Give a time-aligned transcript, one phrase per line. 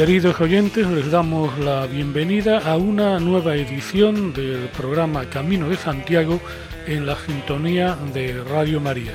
[0.00, 6.40] Queridos oyentes, les damos la bienvenida a una nueva edición del programa Camino de Santiago
[6.86, 9.12] en la sintonía de Radio María.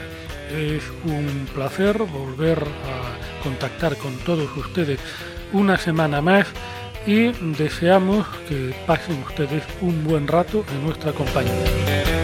[0.55, 4.99] Es un placer volver a contactar con todos ustedes
[5.53, 6.45] una semana más
[7.07, 12.14] y deseamos que pasen ustedes un buen rato en nuestra compañía.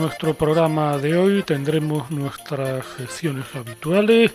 [0.00, 4.32] Nuestro programa de hoy tendremos nuestras secciones habituales,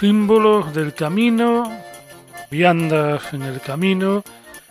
[0.00, 1.70] símbolos del camino,
[2.50, 4.24] viandas en el camino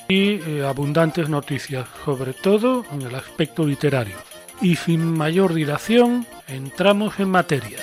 [0.08, 4.16] y eh, abundantes noticias, sobre todo en el aspecto literario.
[4.62, 7.78] Y sin mayor dilación, entramos en materia.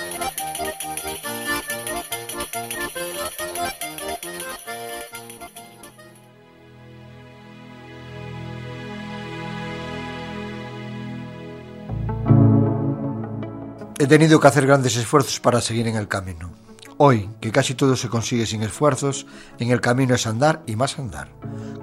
[14.03, 16.51] He tenido que hacer grandes esfuerzos para seguir en el camino.
[16.97, 19.25] Hoy, que casi todo se consigue sin esfuerzos,
[19.59, 21.29] en el camino es andar y más andar,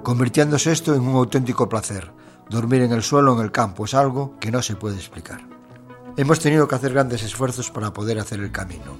[0.03, 2.11] convirtiéndose esto en un auténtico placer.
[2.47, 5.41] Dormir en el suelo en el campo es algo que no se puede explicar.
[6.15, 8.99] Hemos tenido que hacer grandes esfuerzos para poder hacer el camino.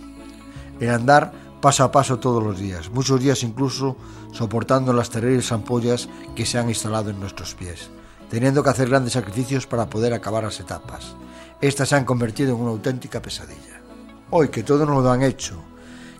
[0.79, 1.31] El andar
[1.61, 3.97] paso a paso todos los días, muchos días incluso
[4.31, 7.91] soportando las terribles ampollas que se han instalado en nuestros pies,
[8.31, 11.15] teniendo que hacer grandes sacrificios para poder acabar las etapas.
[11.61, 13.81] Estas se han convertido en una auténtica pesadilla.
[14.31, 15.61] Hoy que todo nos lo han hecho,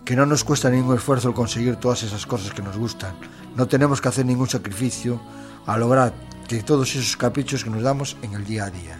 [0.05, 3.15] que no nos cuesta ningún esfuerzo el conseguir todas esas cosas que nos gustan,
[3.55, 5.19] no tenemos que hacer ningún sacrificio
[5.65, 6.13] a lograr
[6.47, 8.99] que todos esos caprichos que nos damos en el día a día.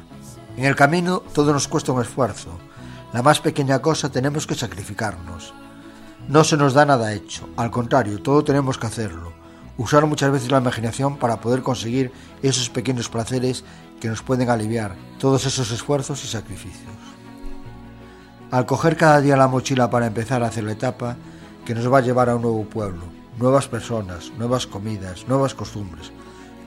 [0.58, 2.50] En el camino todo nos cuesta un esfuerzo.
[3.14, 5.54] La más pequeña cosa tenemos que sacrificarnos.
[6.28, 9.32] No se nos da nada hecho, al contrario, todo tenemos que hacerlo.
[9.78, 13.64] Usar muchas veces la imaginación para poder conseguir esos pequeños placeres
[14.02, 16.92] que nos pueden aliviar todos esos esfuerzos y sacrificios.
[18.50, 21.16] Al coger cada día la mochila para empezar a hacer la etapa
[21.64, 23.04] que nos va a llevar a un nuevo pueblo,
[23.38, 26.12] nuevas personas, nuevas comidas, nuevas costumbres,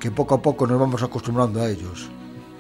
[0.01, 2.09] que poco a poco nos vamos acostumbrando a ellos,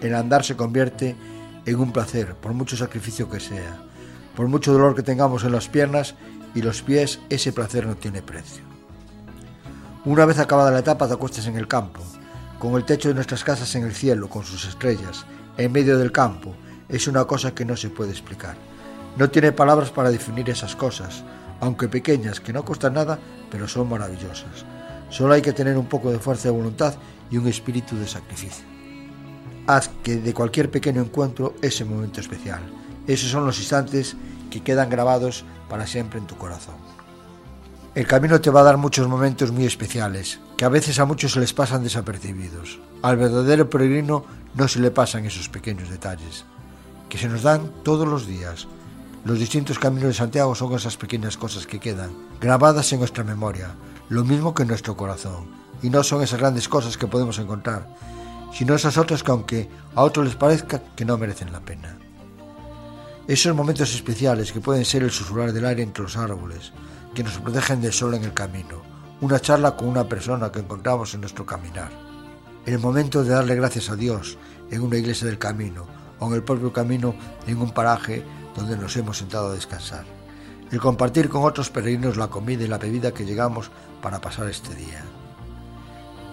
[0.01, 1.17] el andar se convierte
[1.65, 3.79] en un placer, por mucho sacrificio que sea,
[4.37, 6.17] por mucho dolor que tengamos en las piernas
[6.55, 8.65] y los pies, ese placer no tiene precio.
[10.05, 12.03] Una vez acabada la etapa te acuestas en el campo,
[12.65, 15.27] con el techo de nuestras casas en el cielo, con sus estrellas,
[15.59, 16.55] en medio del campo,
[16.89, 18.57] es una cosa que no se puede explicar.
[19.19, 21.25] No tiene palabras para definir esas cosas,
[21.61, 23.19] aunque pequeñas, que no cuestan nada,
[23.51, 24.65] pero son maravillosas.
[25.11, 26.95] Solo hay que tener un poco de fuerza de voluntad
[27.31, 28.65] y un espíritu de sacrificio.
[29.67, 32.63] Haz que de cualquier pequeño encuentro ese momento especial.
[33.07, 34.17] Esos son los instantes
[34.51, 36.94] que quedan grabados para siempre en tu corazón.
[37.94, 41.31] El camino te va a dar muchos momentos muy especiales, que a veces a muchos
[41.31, 42.81] se les pasan desapercibidos.
[43.03, 44.25] Al verdadero peregrino
[44.55, 46.44] no se le pasan esos pequeños detalles,
[47.09, 48.66] que se nos dan todos los días.
[49.25, 52.10] Los distintos caminos de Santiago son esas pequeñas cosas que quedan,
[52.41, 53.77] grabadas en nuestra memoria,
[54.09, 55.47] lo mismo que en nuestro corazón.
[55.81, 57.87] Y no son esas grandes cosas que podemos encontrar,
[58.53, 61.97] sino esas otras que aunque a otros les parezca que no merecen la pena.
[63.28, 66.72] Esos momentos especiales que pueden ser el susurrar del aire entre los árboles,
[67.15, 68.83] que nos protegen del sol en el camino,
[69.21, 71.91] una charla con una persona que encontramos en nuestro caminar,
[72.66, 74.37] el momento de darle gracias a Dios
[74.71, 75.87] en una iglesia del camino
[76.19, 77.15] o en el propio camino
[77.47, 78.25] en un paraje
[78.57, 80.05] donde nos hemos sentado a descansar,
[80.71, 83.71] el compartir con otros peregrinos la comida y la bebida que llegamos
[84.03, 85.05] para pasar este día,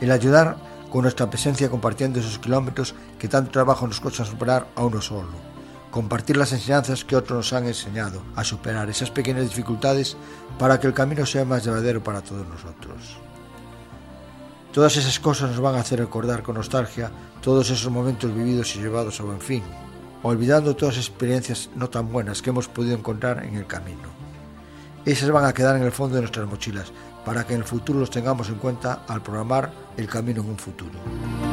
[0.02, 0.58] el ayudar
[0.92, 5.51] con nuestra presencia compartiendo esos kilómetros que tanto trabajo nos cuesta superar a uno solo,
[5.92, 10.18] compartir las enseñanzas que otros nos han enseñado, a superar esas pequeñas dificultades
[10.58, 13.18] para que el camino sea más llevadero para todos nosotros.
[14.72, 17.12] Todas esas cosas nos van a hacer recordar con nostalgia
[17.42, 19.64] todos esos momentos vividos y llevados a buen fin,
[20.24, 24.10] olvidando todas las experiencias no tan buenas que hemos podido encontrar en el camino.
[25.04, 26.94] Esas van a quedar en el fondo de nuestras mochilas
[27.26, 30.58] para que en el futuro los tengamos en cuenta al programar el camino en un
[30.58, 31.51] futuro.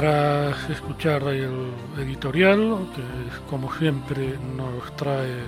[0.00, 3.02] Tras escuchar el editorial, que
[3.50, 5.40] como siempre nos trae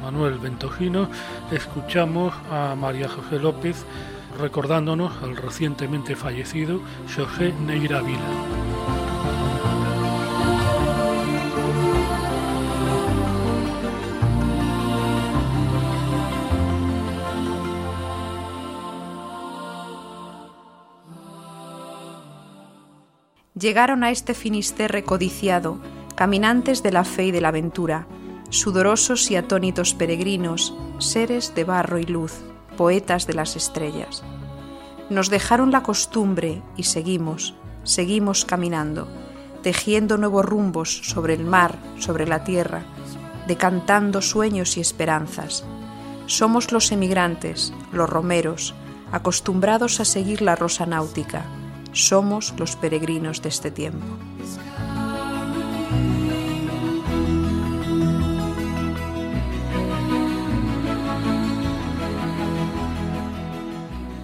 [0.00, 1.08] Manuel Ventojino,
[1.50, 3.84] escuchamos a María José López
[4.38, 6.80] recordándonos al recientemente fallecido
[7.12, 8.67] José Neira Vila.
[23.58, 25.78] Llegaron a este finisterre codiciado,
[26.14, 28.06] caminantes de la fe y de la aventura,
[28.50, 32.34] sudorosos y atónitos peregrinos, seres de barro y luz,
[32.76, 34.22] poetas de las estrellas.
[35.10, 39.08] Nos dejaron la costumbre y seguimos, seguimos caminando,
[39.62, 42.84] tejiendo nuevos rumbos sobre el mar, sobre la tierra,
[43.46, 45.64] decantando sueños y esperanzas.
[46.26, 48.74] Somos los emigrantes, los romeros,
[49.10, 51.44] acostumbrados a seguir la rosa náutica,
[51.92, 54.06] somos los peregrinos de este tiempo.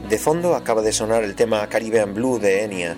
[0.09, 2.97] De fondo acaba de sonar el tema Caribbean Blue de Enya,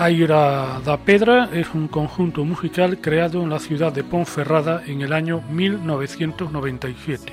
[0.00, 5.12] Aira da Pedra es un conjunto musical creado en la ciudad de Ponferrada en el
[5.12, 7.30] año 1997.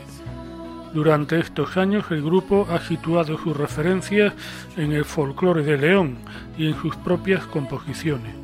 [0.94, 4.34] Durante estos años el grupo ha situado sus referencias
[4.75, 6.18] en el folclore de León
[6.58, 8.36] y en sus propias composiciones.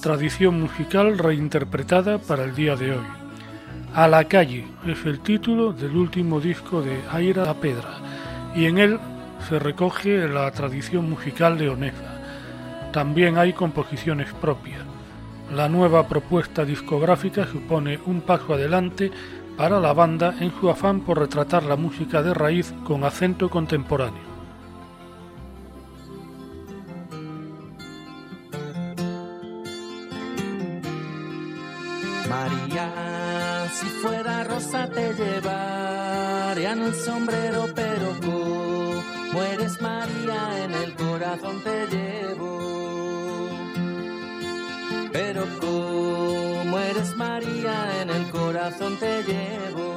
[0.00, 3.06] Tradición musical reinterpretada para el día de hoy.
[3.92, 7.98] A la calle es el título del último disco de Aira da Pedra
[8.56, 8.98] y en él
[9.46, 12.11] se recoge la tradición musical leonesa
[12.92, 14.82] también hay composiciones propias.
[15.52, 19.10] La nueva propuesta discográfica supone un paso adelante
[19.56, 24.32] para la banda en su afán por retratar la música de raíz con acento contemporáneo.
[32.28, 40.94] María, si fuera rosa te llevaría en el sombrero, pero como eres María en el
[40.94, 42.21] corazón te llevo
[47.22, 49.88] María, en el corazón te llevo.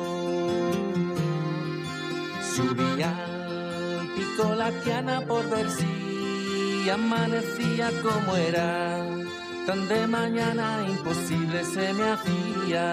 [2.54, 8.70] Subí al pico la quiana por ver si amanecía como era.
[9.66, 12.86] Tan de mañana imposible se me hacía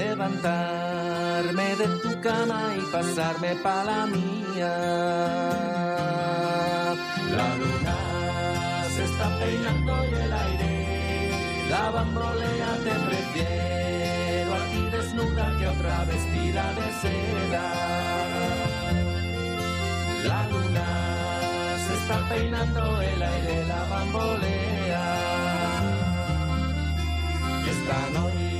[0.00, 4.74] levantarme de tu cama y pasarme para la mía.
[7.38, 7.96] La luna
[8.94, 10.73] se está peinando y el aire
[11.68, 17.66] la bambolea te prefiero a ti desnuda que otra vestida de seda.
[20.24, 20.88] La luna
[21.86, 25.04] se está peinando el aire la bambolea.
[27.64, 28.50] Y esta noche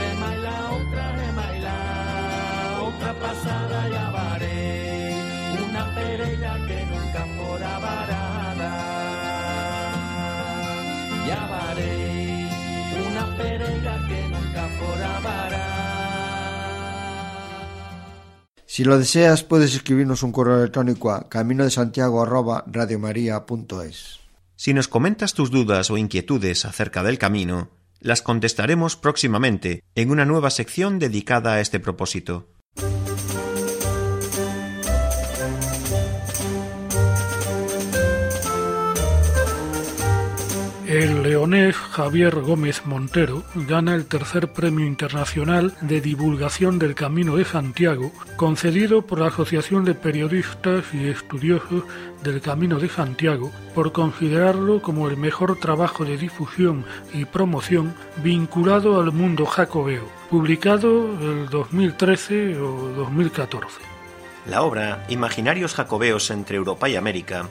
[0.00, 1.76] de maila otra de maila
[2.88, 5.14] otra pasada ya varé
[5.68, 8.98] una perella que nunca fuera varada
[11.78, 12.07] que nunca
[18.78, 22.20] Si lo deseas, puedes escribirnos un correo electrónico a camino de santiago
[24.54, 30.24] Si nos comentas tus dudas o inquietudes acerca del camino, las contestaremos próximamente en una
[30.24, 32.46] nueva sección dedicada a este propósito.
[40.88, 47.44] El leonés Javier Gómez Montero gana el tercer Premio Internacional de Divulgación del Camino de
[47.44, 51.84] Santiago, concedido por la Asociación de Periodistas y Estudiosos
[52.22, 58.98] del Camino de Santiago, por considerarlo como el mejor trabajo de difusión y promoción vinculado
[58.98, 63.76] al mundo jacobeo, publicado el 2013 o 2014.
[64.46, 67.46] La obra Imaginarios Jacobeos entre Europa y América,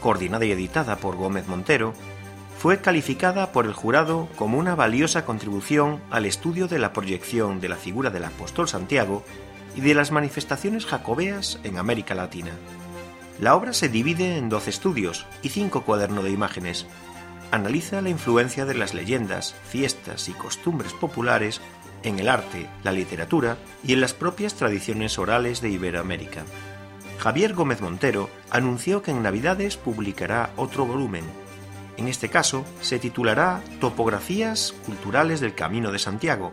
[0.00, 1.94] coordinada y editada por Gómez Montero,
[2.64, 7.68] fue calificada por el jurado como una valiosa contribución al estudio de la proyección de
[7.68, 9.22] la figura del apóstol Santiago
[9.76, 12.52] y de las manifestaciones jacobeas en América Latina.
[13.38, 16.86] La obra se divide en 12 estudios y 5 cuadernos de imágenes.
[17.50, 21.60] Analiza la influencia de las leyendas, fiestas y costumbres populares
[22.02, 26.44] en el arte, la literatura y en las propias tradiciones orales de Iberoamérica.
[27.18, 31.24] Javier Gómez Montero anunció que en Navidades publicará otro volumen,
[31.96, 36.52] en este caso, se titulará Topografías Culturales del Camino de Santiago.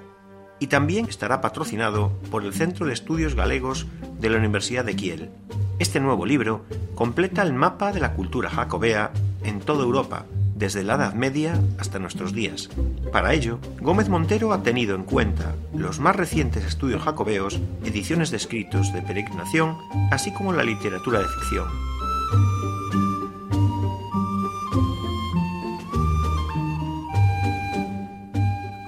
[0.60, 3.88] y también estará patrocinado por el Centro de Estudios Galegos
[4.19, 5.31] de la Universidad de Kiel.
[5.79, 9.12] Este nuevo libro completa el mapa de la cultura jacobea
[9.43, 12.69] en toda Europa, desde la Edad Media hasta nuestros días.
[13.12, 18.38] Para ello, Gómez Montero ha tenido en cuenta los más recientes estudios jacobeos, ediciones de
[18.38, 19.75] escritos de peregrinación,
[20.12, 21.90] así como la literatura de ficción.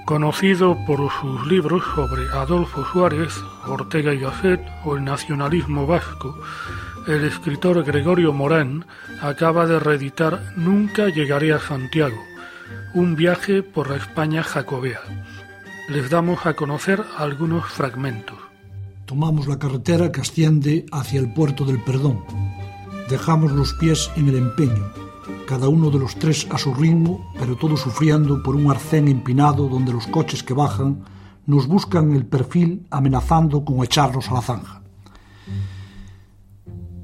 [0.04, 3.32] Conocido por sus libros sobre Adolfo Suárez,
[3.66, 6.38] Ortega y Gasset o el nacionalismo vasco,
[7.08, 8.84] el escritor Gregorio Morán
[9.22, 12.22] acaba de reeditar Nunca llegaré a Santiago,
[12.92, 15.00] un viaje por la España jacobea.
[15.88, 18.36] Les damos a conocer algunos fragmentos.
[19.06, 22.22] Tomamos la carretera que asciende hacia el puerto del perdón.
[23.08, 25.03] Dejamos los pies en el empeño
[25.54, 29.68] cada uno de los tres a su ritmo, pero todos sufriendo por un arcén empinado
[29.68, 31.04] donde los coches que bajan
[31.46, 34.82] nos buscan el perfil amenazando con echarnos a la zanja.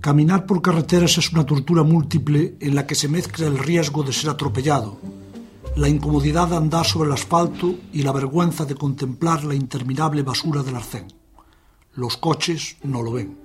[0.00, 4.12] Caminar por carreteras es una tortura múltiple en la que se mezcla el riesgo de
[4.12, 4.98] ser atropellado,
[5.76, 10.64] la incomodidad de andar sobre el asfalto y la vergüenza de contemplar la interminable basura
[10.64, 11.06] del arcén.
[11.94, 13.38] Los coches no lo ven.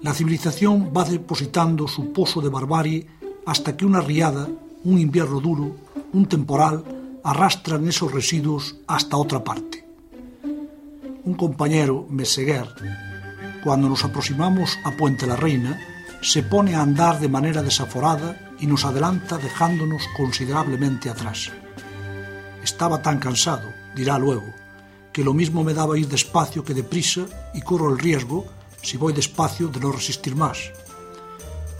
[0.00, 3.17] La civilización va depositando su pozo de barbarie
[3.48, 4.46] hasta que una riada,
[4.84, 5.74] un invierno duro,
[6.12, 6.84] un temporal,
[7.24, 9.86] arrastran esos residuos hasta otra parte.
[11.24, 12.68] Un compañero, Meseguer,
[13.64, 15.80] cuando nos aproximamos a Puente la Reina,
[16.20, 21.50] se pone a andar de manera desaforada y nos adelanta dejándonos considerablemente atrás.
[22.62, 24.52] Estaba tan cansado, dirá luego,
[25.10, 27.24] que lo mismo me daba ir despacio que deprisa
[27.54, 28.44] y corro el riesgo,
[28.82, 30.70] si voy despacio, de no resistir más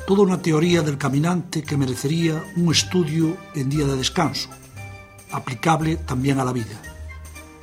[0.09, 4.49] toda una teoría del caminante que merecería un estudio en día de descanso,
[5.33, 6.81] aplicable también a la vida.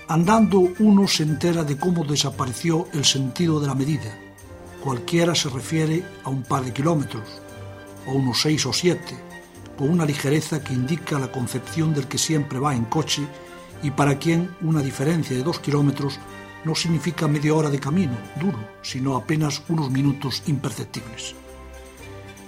[0.08, 4.16] Andando uno se entera de cómo desapareció el sentido de la medida.
[4.84, 7.28] Cualquiera se refiere a un par de kilómetros,
[8.06, 9.18] o unos seis o siete,
[9.76, 13.24] con una ligereza que indica la concepción del que siempre va en coche
[13.82, 16.20] y para quien una diferencia de dos kilómetros
[16.64, 21.34] no significa media hora de camino duro, sino apenas unos minutos imperceptibles.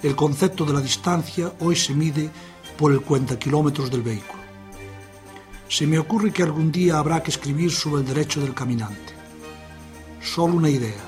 [0.00, 2.30] El concepto de la distancia hoy se mide
[2.76, 4.40] por el cuenta kilómetros del vehículo.
[5.68, 9.12] Se me ocurre que algún día habrá que escribir sobre el derecho del caminante.
[10.22, 11.02] Solo una idea,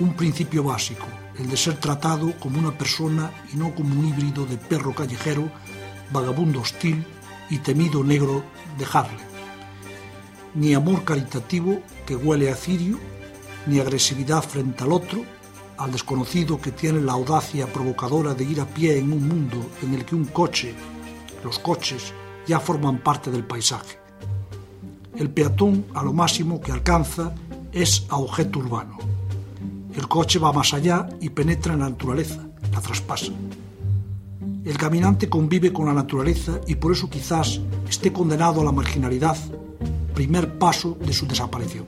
[0.00, 1.06] un principio básico,
[1.38, 5.50] el de ser tratado como una persona y no como un híbrido de perro callejero,
[6.12, 7.06] vagabundo hostil
[7.48, 8.44] y temido negro
[8.76, 9.26] de Harlem.
[10.54, 12.98] Ni amor caritativo que huele a cirio,
[13.66, 15.24] ni agresividad frente al otro,
[15.78, 19.94] al desconocido que tiene la audacia provocadora de ir a pie en un mundo en
[19.94, 20.74] el que un coche,
[21.44, 22.12] los coches,
[22.46, 23.98] ya forman parte del paisaje.
[25.16, 27.34] El peatón a lo máximo que alcanza
[27.72, 28.98] es a objeto urbano.
[29.94, 33.32] El coche va más allá y penetra en la naturaleza, la traspasa.
[34.64, 39.36] El caminante convive con la naturaleza y por eso quizás esté condenado a la marginalidad,
[40.14, 41.86] primer paso de su desaparición.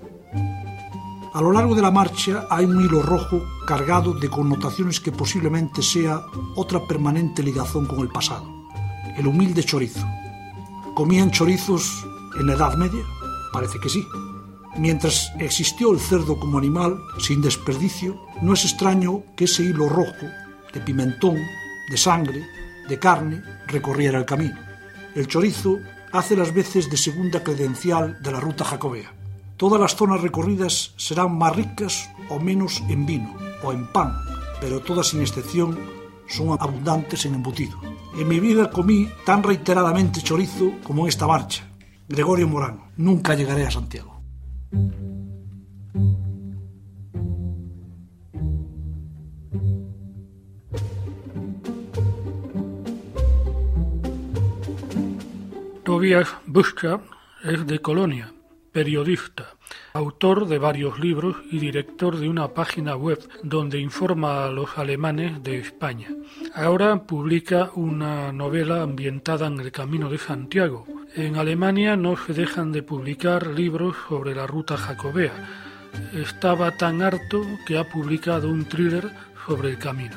[1.34, 5.82] A lo largo de la marcha hay un hilo rojo cargado de connotaciones que posiblemente
[5.82, 6.24] sea
[6.56, 8.46] otra permanente ligazón con el pasado,
[9.16, 10.06] el humilde chorizo.
[10.94, 12.06] ¿Comían chorizos
[12.40, 13.04] en la Edad Media?
[13.52, 14.06] Parece que sí.
[14.78, 20.26] Mientras existió el cerdo como animal, sin desperdicio, no es extraño que ese hilo rojo,
[20.72, 21.36] de pimentón,
[21.90, 22.42] de sangre,
[22.88, 24.56] de carne, recorriera el camino.
[25.14, 25.76] El chorizo
[26.10, 29.17] hace las veces de segunda credencial de la ruta jacobea.
[29.58, 33.34] Todas las zonas recorridas serán más ricas o menos en vino
[33.64, 34.14] o en pan,
[34.60, 35.76] pero todas sin excepción
[36.28, 37.76] son abundantes en embutido.
[38.16, 41.68] En mi vida comí tan reiteradamente chorizo como en esta marcha.
[42.06, 44.22] Gregorio Morán, nunca llegaré a Santiago.
[55.82, 57.00] Tobias Busca
[57.42, 58.32] es de Colonia
[58.72, 59.56] periodista,
[59.92, 65.42] autor de varios libros y director de una página web donde informa a los alemanes
[65.42, 66.08] de España.
[66.54, 70.86] Ahora publica una novela ambientada en el Camino de Santiago.
[71.14, 75.32] En Alemania no se dejan de publicar libros sobre la ruta jacobea.
[76.14, 79.10] Estaba tan harto que ha publicado un thriller
[79.46, 80.16] sobre el camino.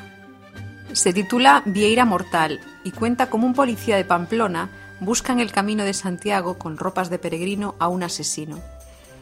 [0.92, 4.70] Se titula Vieira Mortal y cuenta como un policía de Pamplona
[5.02, 8.60] buscan el camino de Santiago con ropas de peregrino a un asesino.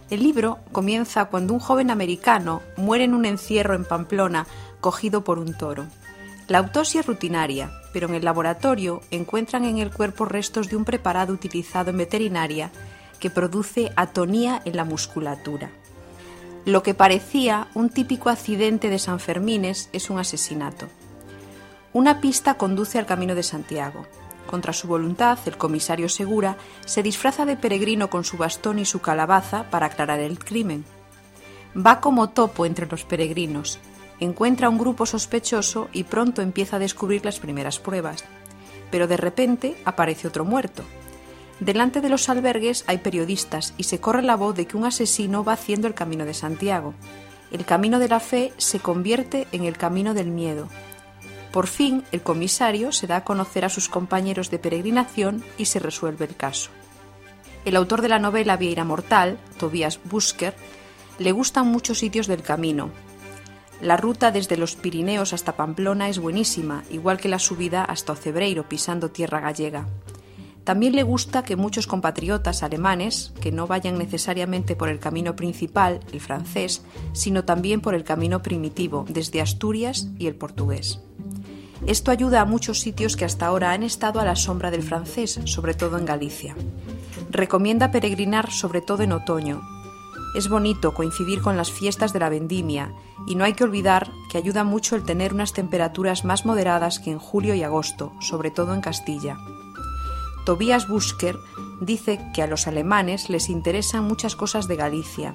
[0.09, 4.45] El libro comienza cuando un joven americano muere en un encierro en Pamplona
[4.81, 5.85] cogido por un toro.
[6.47, 10.83] La autopsia es rutinaria, pero en el laboratorio encuentran en el cuerpo restos de un
[10.83, 12.71] preparado utilizado en veterinaria
[13.19, 15.69] que produce atonía en la musculatura.
[16.65, 20.87] Lo que parecía un típico accidente de San Fermines es un asesinato.
[21.93, 24.05] Una pista conduce al Camino de Santiago.
[24.49, 28.99] Contra su voluntad, el comisario Segura se disfraza de peregrino con su bastón y su
[28.99, 30.85] calabaza para aclarar el crimen.
[31.77, 33.77] Va como topo entre los peregrinos,
[34.19, 38.25] encuentra un grupo sospechoso y pronto empieza a descubrir las primeras pruebas.
[38.89, 40.81] Pero de repente aparece otro muerto.
[41.59, 45.43] Delante de los albergues hay periodistas y se corre la voz de que un asesino
[45.43, 46.95] va haciendo el camino de Santiago.
[47.51, 50.69] El camino de la fe se convierte en el camino del miedo.
[51.51, 55.79] Por fin, el comisario se da a conocer a sus compañeros de peregrinación y se
[55.79, 56.69] resuelve el caso.
[57.65, 60.55] El autor de la novela Vieira Mortal, Tobias Busker,
[61.17, 62.91] le gustan muchos sitios del camino,
[63.81, 68.67] la ruta desde los Pirineos hasta Pamplona es buenísima, igual que la subida hasta Ocebreiro
[68.67, 69.87] pisando tierra gallega.
[70.65, 76.01] También le gusta que muchos compatriotas alemanes, que no vayan necesariamente por el camino principal,
[76.11, 80.99] el francés, sino también por el camino primitivo, desde Asturias y el portugués.
[81.87, 85.39] Esto ayuda a muchos sitios que hasta ahora han estado a la sombra del francés,
[85.45, 86.55] sobre todo en Galicia.
[87.29, 89.61] Recomienda peregrinar sobre todo en otoño,
[90.35, 92.93] es bonito coincidir con las fiestas de la vendimia
[93.25, 97.11] y no hay que olvidar que ayuda mucho el tener unas temperaturas más moderadas que
[97.11, 99.37] en julio y agosto, sobre todo en Castilla.
[100.45, 101.37] Tobias Busker
[101.81, 105.33] dice que a los alemanes les interesan muchas cosas de Galicia,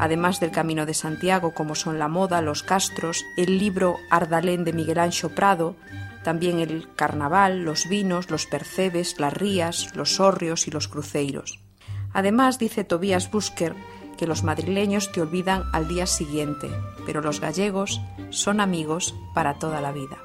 [0.00, 4.72] además del Camino de Santiago como son la moda, los castros, el libro Ardalén de
[4.72, 5.76] Miguel Ancho Prado,
[6.24, 11.60] también el carnaval, los vinos, los percebes, las rías, los hórreos y los cruceiros.
[12.12, 13.74] Además, dice Tobias Busker,
[14.18, 16.68] que los madrileños te olvidan al día siguiente,
[17.06, 20.18] pero los gallegos son amigos para toda la vida.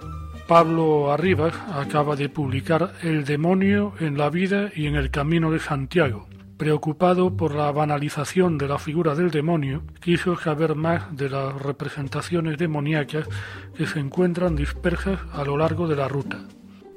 [0.47, 5.60] Pablo Arribas acaba de publicar El demonio en la vida y en el camino de
[5.60, 6.28] Santiago.
[6.58, 12.58] Preocupado por la banalización de la figura del demonio, quiso saber más de las representaciones
[12.58, 13.28] demoníacas
[13.76, 16.48] que se encuentran dispersas a lo largo de la ruta.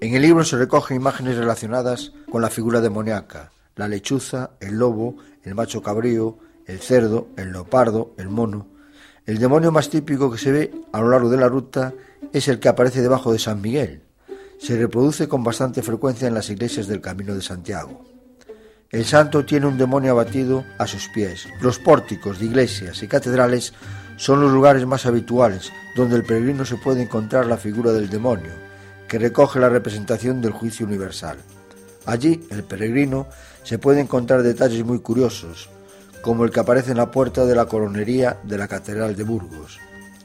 [0.01, 5.17] En el libro se recogen imágenes relacionadas con la figura demoníaca, la lechuza, el lobo,
[5.43, 8.69] el macho cabrío, el cerdo, el leopardo, el mono.
[9.27, 11.95] El demonio más típico que se ve a lo largo de la ruta
[12.33, 14.03] es el que aparece debajo de San Miguel.
[14.61, 18.18] Se reproduce con bastante frecuencia en las iglesias del Camino de Santiago.
[18.91, 21.47] El santo tiene un demonio abatido a sus pies.
[21.61, 23.75] Los pórticos de iglesias y catedrales
[24.17, 28.51] son los lugares más habituales donde el peregrino se puede encontrar la figura del demonio,
[29.07, 31.37] que recoge la representación del juicio universal.
[32.07, 33.27] Allí, el peregrino
[33.63, 35.69] se puede encontrar detalles muy curiosos,
[36.23, 39.79] como el que aparece en la puerta de la coronería de la Catedral de Burgos.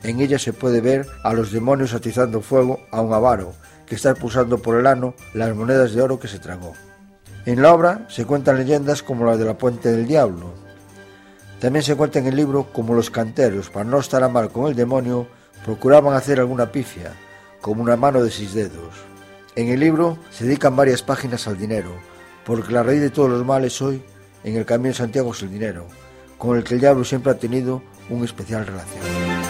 [0.03, 4.11] En ella se puede ver a los demonios atizando fuego a un avaro que está
[4.11, 6.73] expulsando por el ano las monedas de oro que se tragó.
[7.45, 10.53] En la obra se cuentan leyendas como la de la Puente del Diablo.
[11.59, 14.67] También se cuenta en el libro como los canteros, para no estar a mal con
[14.67, 15.27] el demonio,
[15.65, 17.13] procuraban hacer alguna pifia,
[17.59, 18.93] como una mano de seis dedos.
[19.55, 21.91] En el libro se dedican varias páginas al dinero,
[22.45, 24.01] porque la raíz de todos los males hoy
[24.45, 25.85] en el Camino de Santiago es el dinero,
[26.37, 29.42] con el que el diablo siempre ha tenido una especial relación.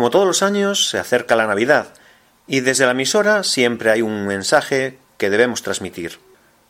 [0.00, 1.88] Como todos los años, se acerca la Navidad
[2.46, 6.18] y desde la emisora siempre hay un mensaje que debemos transmitir.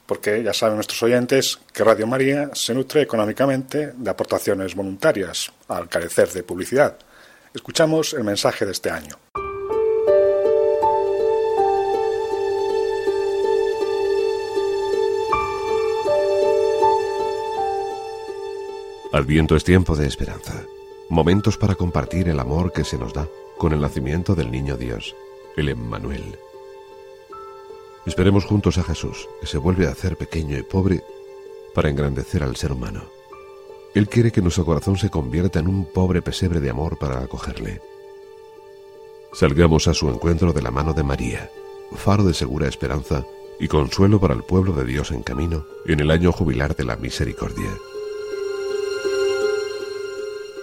[0.05, 5.89] Porque ya saben nuestros oyentes que Radio María se nutre económicamente de aportaciones voluntarias, al
[5.89, 6.99] carecer de publicidad.
[7.55, 9.15] Escuchamos el mensaje de este año.
[19.13, 20.65] Adviento es tiempo de esperanza
[21.11, 25.17] momentos para compartir el amor que se nos da con el nacimiento del niño Dios,
[25.57, 26.39] el Emmanuel.
[28.07, 31.03] Esperemos juntos a Jesús, que se vuelve a hacer pequeño y pobre
[31.75, 33.03] para engrandecer al ser humano.
[33.93, 37.83] Él quiere que nuestro corazón se convierta en un pobre pesebre de amor para acogerle.
[39.33, 41.51] Salgamos a su encuentro de la mano de María,
[41.97, 43.27] faro de segura esperanza
[43.59, 46.97] y consuelo para el pueblo de Dios en camino en el año jubilar de la
[46.97, 47.77] misericordia.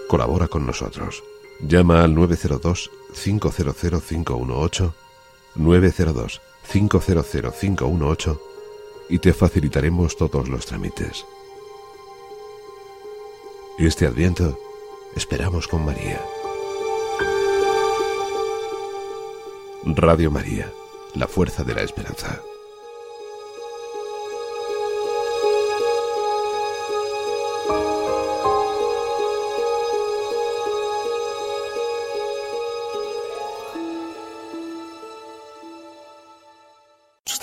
[0.07, 1.23] Colabora con nosotros.
[1.59, 4.93] Llama al 902-500-518,
[5.57, 8.39] 902-500-518
[9.09, 11.23] y te facilitaremos todos los trámites.
[13.77, 14.57] Este adviento
[15.15, 16.19] esperamos con María.
[19.83, 20.73] Radio María,
[21.15, 22.41] la fuerza de la esperanza.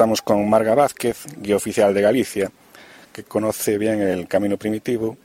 [0.05, 2.53] Estamos con Marga Vázquez, guía oficial de Galicia,
[3.11, 5.17] que conoce bien el camino primitivo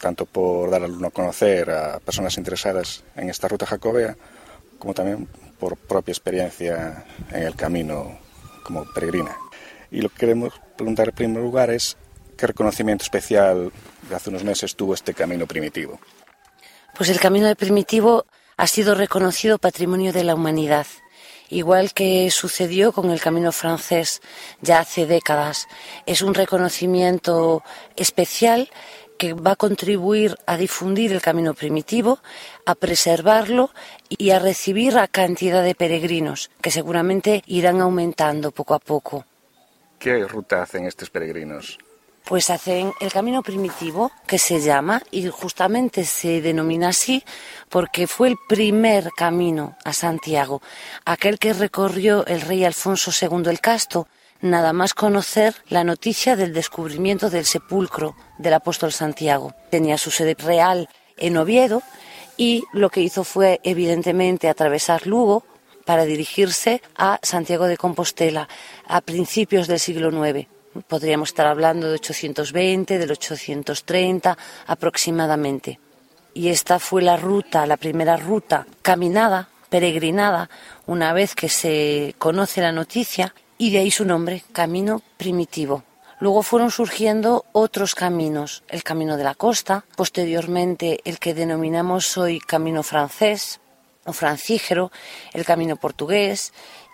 [0.00, 4.16] tanto por dar a conocer a personas interesadas en esta ruta jacobea,
[4.78, 5.28] como también
[5.60, 8.20] por propia experiencia en el camino
[8.62, 9.36] como peregrina.
[9.90, 11.98] Y lo que queremos preguntar en primer lugar es
[12.38, 13.70] qué reconocimiento especial
[14.08, 16.00] de hace unos meses tuvo este camino primitivo.
[16.96, 18.24] Pues el camino primitivo
[18.56, 20.86] ha sido reconocido patrimonio de la humanidad,
[21.52, 24.20] igual que sucedió con el camino francés
[24.60, 25.68] ya hace décadas.
[26.06, 27.62] Es un reconocimiento
[27.96, 28.70] especial
[29.18, 32.18] que va a contribuir a difundir el camino primitivo,
[32.66, 33.70] a preservarlo
[34.08, 39.24] y a recibir a cantidad de peregrinos, que seguramente irán aumentando poco a poco.
[39.98, 41.78] ¿Qué ruta hacen estos peregrinos?
[42.24, 47.24] Pues hacen el camino primitivo, que se llama, y justamente se denomina así
[47.68, 50.62] porque fue el primer camino a Santiago,
[51.04, 54.06] aquel que recorrió el rey Alfonso II el Casto,
[54.40, 59.54] nada más conocer la noticia del descubrimiento del sepulcro del apóstol Santiago.
[59.70, 61.82] Tenía su sede real en Oviedo
[62.36, 65.44] y lo que hizo fue evidentemente atravesar Lugo
[65.84, 68.48] para dirigirse a Santiago de Compostela
[68.86, 70.48] a principios del siglo IX.
[70.88, 75.78] Podríamos estar hablando de 820, del 830 aproximadamente.
[76.34, 80.48] Y esta fue la ruta, la primera ruta caminada, peregrinada,
[80.86, 85.84] una vez que se conoce la noticia y de ahí su nombre, Camino Primitivo.
[86.20, 92.38] Luego fueron surgiendo otros caminos, el Camino de la Costa, posteriormente el que denominamos hoy
[92.38, 93.60] Camino Francés
[94.04, 94.92] o Francígero,
[95.32, 96.52] el Camino Portugués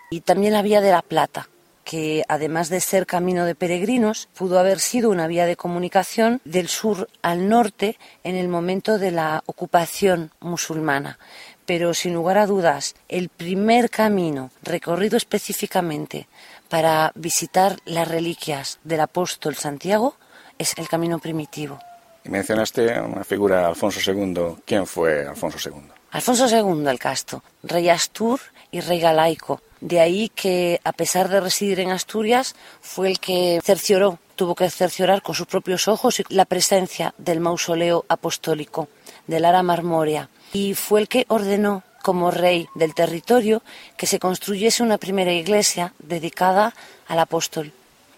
[0.09, 1.47] y también la Vía de la Plata,
[1.89, 6.67] que además de ser camino de peregrinos, pudo haber sido una vía de comunicación del
[6.67, 11.17] sur al norte en el momento de la ocupación musulmana
[11.65, 16.27] pero sin lugar a dudas, el primer camino recorrido específicamente
[16.67, 20.15] para visitar las reliquias del apóstol Santiago
[20.57, 21.77] es el camino primitivo.
[22.23, 24.63] Y mencionaste una figura, Alfonso II.
[24.65, 25.91] ¿Quién fue Alfonso II?
[26.09, 28.39] Alfonso II el Casto, rey Astur
[28.71, 29.61] y rey galaico.
[29.81, 34.69] De ahí que, a pesar de residir en Asturias, fue el que cercioró, tuvo que
[34.69, 38.89] cerciorar con sus propios ojos la presencia del mausoleo apostólico,
[39.27, 43.61] del Ara Marmórea y fue el que ordenó como rey del territorio
[43.97, 46.73] que se construyese una primera iglesia dedicada
[47.07, 47.73] al apóstol.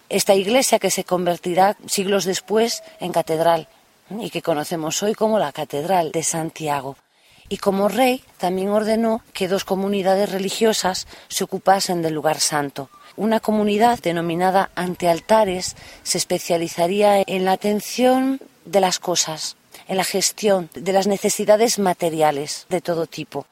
[0.08, 3.68] Esta iglesia que se convertirá siglos después en catedral
[4.10, 6.96] y que conocemos hoy como la Catedral de Santiago.
[7.52, 12.88] Y como rey también ordenó que dos comunidades religiosas se ocupasen del lugar santo.
[13.14, 20.70] Una comunidad denominada antealtares se especializaría en la atención de las cosas, en la gestión
[20.72, 23.44] de las necesidades materiales de todo tipo.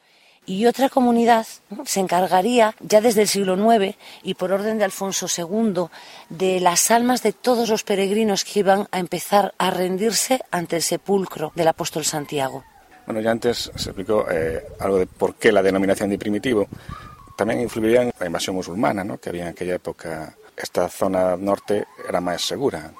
[0.47, 1.45] Y otra comunidad
[1.85, 5.89] se encargaría ya desde el siglo IX y por orden de Alfonso II
[6.29, 10.81] de las almas de todos los peregrinos que iban a empezar a rendirse ante el
[10.81, 12.63] sepulcro del apóstol Santiago.
[13.11, 16.69] Bueno, ya antes se explicó eh, algo de por qué la denominación de primitivo.
[17.35, 19.17] También influiría en la invasión musulmana, ¿no?
[19.17, 20.33] que había en aquella época.
[20.55, 22.93] Esta zona norte era más segura.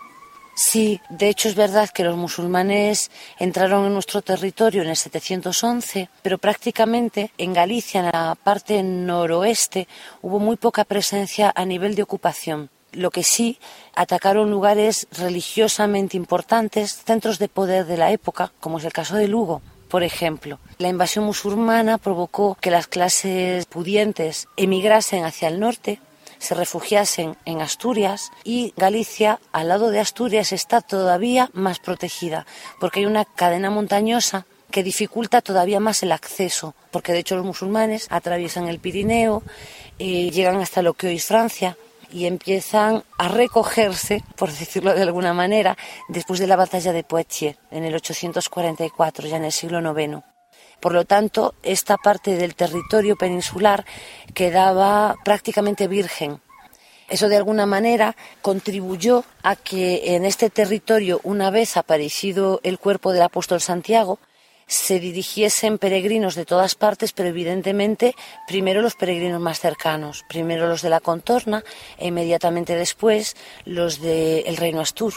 [0.54, 6.10] Sí, de hecho es verdad que los musulmanes entraron en nuestro territorio en el 711,
[6.22, 9.88] pero prácticamente en Galicia, en la parte noroeste,
[10.22, 12.70] hubo muy poca presencia a nivel de ocupación.
[12.92, 13.60] Lo que sí,
[13.96, 19.30] atacaron lugares religiosamente importantes, centros de poder de la época, como es el caso de
[19.30, 20.58] Lugo, por ejemplo.
[20.78, 26.00] La invasión musulmana provocó que las clases pudientes emigrasen hacia el norte,
[26.40, 32.48] se refugiasen en Asturias y Galicia, al lado de Asturias, está todavía más protegida,
[32.80, 37.46] porque hay una cadena montañosa que dificulta todavía más el acceso, porque de hecho los
[37.46, 39.44] musulmanes atraviesan el Pirineo,
[40.00, 41.78] eh, llegan hasta lo que hoy es Francia,
[42.12, 45.78] y empiezan a recogerse, por decirlo de alguna manera,
[46.10, 50.24] después de la batalla de Poitiers en el 844, ya en el siglo IX.
[50.80, 53.86] Por lo tanto, esta parte del territorio peninsular
[54.34, 56.42] quedaba prácticamente virgen.
[57.08, 63.12] Eso de alguna manera contribuyó a que en este territorio, una vez aparecido el cuerpo
[63.12, 64.20] del apóstol Santiago,
[64.72, 68.16] se dirigiesen peregrinos de todas partes, pero evidentemente
[68.48, 71.62] primero los peregrinos más cercanos, primero los de la contorna
[71.98, 75.14] e inmediatamente después los del reino Astur.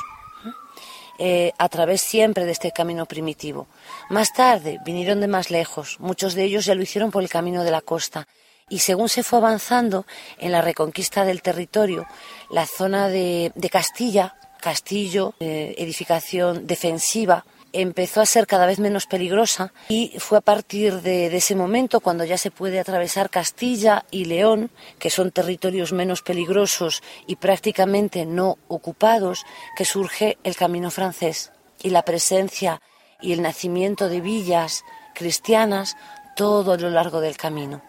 [1.20, 3.68] Eh, a través siempre de este camino primitivo.
[4.10, 7.62] Más tarde vinieron de más lejos, muchos de ellos ya lo hicieron por el camino
[7.62, 8.26] de la costa.
[8.68, 10.04] Y según se fue avanzando
[10.38, 12.08] en la reconquista del territorio,
[12.50, 19.72] la zona de, Castilla, castillo, eh, edificación defensiva, empezó a ser cada vez menos peligrosa
[19.88, 24.70] y fue a partir de, ese momento cuando ya se puede atravesar Castilla y León,
[24.98, 29.44] que son territorios menos peligrosos y prácticamente no ocupados,
[29.76, 32.80] que surge el camino francés y la presencia
[33.20, 34.84] y el nacimiento de villas
[35.14, 35.96] cristianas
[36.36, 37.82] todo a lo largo del camino.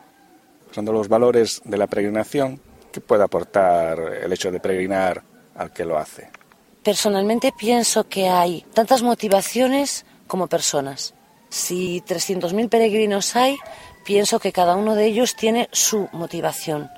[0.69, 2.59] Usando los valores de la peregrinación,
[2.91, 5.23] ¿qué puede aportar el hecho de peregrinar
[5.55, 6.29] al que lo hace?
[6.85, 11.15] Personalmente pienso que hay tantas motivaciones como personas.
[11.49, 13.57] Si 300.000 peregrinos hay,
[14.05, 16.91] pienso que cada uno de ellos tiene su motivación.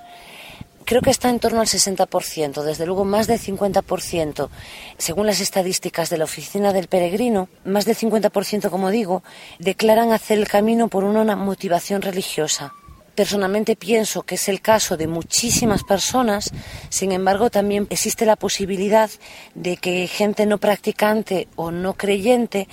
[0.83, 4.49] Creo que está en torno al 60%, desde luego más del 50%.
[4.97, 9.23] Según las estadísticas de la Oficina del Peregrino, más del 50%, como digo,
[9.57, 12.73] declaran hacer el camino por una motivación religiosa.
[13.17, 16.51] Personalmente pienso que es el caso de muchísimas personas,
[16.89, 19.09] sin embargo también existe la posibilidad
[19.55, 22.67] de que gente no practicante o no creyente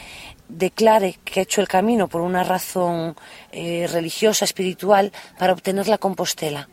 [0.50, 3.16] declare que ha hecho el camino por una razón
[3.52, 6.68] eh, religiosa, espiritual, para obtener la compostela.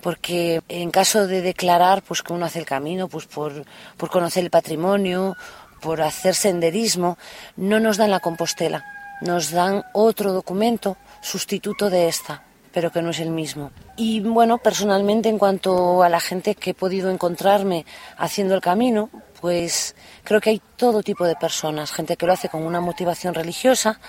[0.00, 3.64] Porque en caso de declarar pues que uno hace el camino pues por,
[3.96, 5.36] por conocer el patrimonio,
[5.80, 7.18] por hacer senderismo,
[7.56, 8.84] no nos dan la compostela,
[9.22, 13.70] nos dan otro documento sustituto de esta pero que no es el mismo.
[13.96, 17.84] Y bueno, personalmente en cuanto a la gente que he podido encontrarme
[18.16, 22.48] haciendo el camino, pues creo que hay todo tipo de personas, gente que lo hace
[22.48, 24.00] con una motivación religiosa,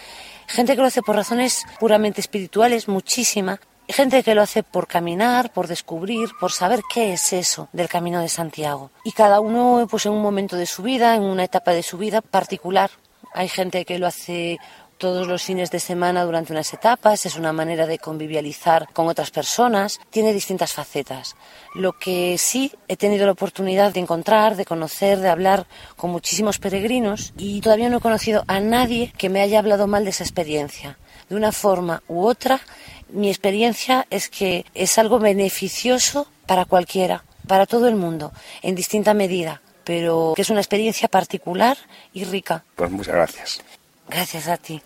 [0.48, 5.52] gente que lo hace por razones puramente espirituales, muchísima, gente que lo hace por caminar,
[5.52, 8.92] por descubrir, por saber qué es eso del Camino de Santiago.
[9.04, 11.98] Y cada uno pues en un momento de su vida, en una etapa de su
[11.98, 12.92] vida particular.
[13.34, 14.58] Hay gente que lo hace
[15.00, 19.32] todos los fines de semana durante unas etapas, es una manera de convivializar con otras
[19.32, 21.36] personas, tiene distintas facetas.
[21.74, 26.60] Lo que sí he tenido la oportunidad de encontrar, de conocer, de hablar con muchísimos
[26.60, 30.26] peregrinos y todavía no he conocido a nadie que me haya hablado mal de esa
[30.26, 31.00] experiencia.
[31.30, 32.60] De una forma u otra,
[33.08, 39.14] mi experiencia es que es algo beneficioso para cualquiera, para todo el mundo, en distinta
[39.14, 41.78] medida, pero que es una experiencia particular
[42.12, 42.66] y rica.
[42.76, 43.64] Pues muchas gracias.
[44.10, 44.82] Gracias a ti.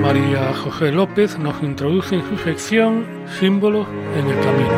[0.00, 3.06] María José López nos introduce en su sección
[3.38, 3.86] Símbolos
[4.16, 4.70] en el Camino.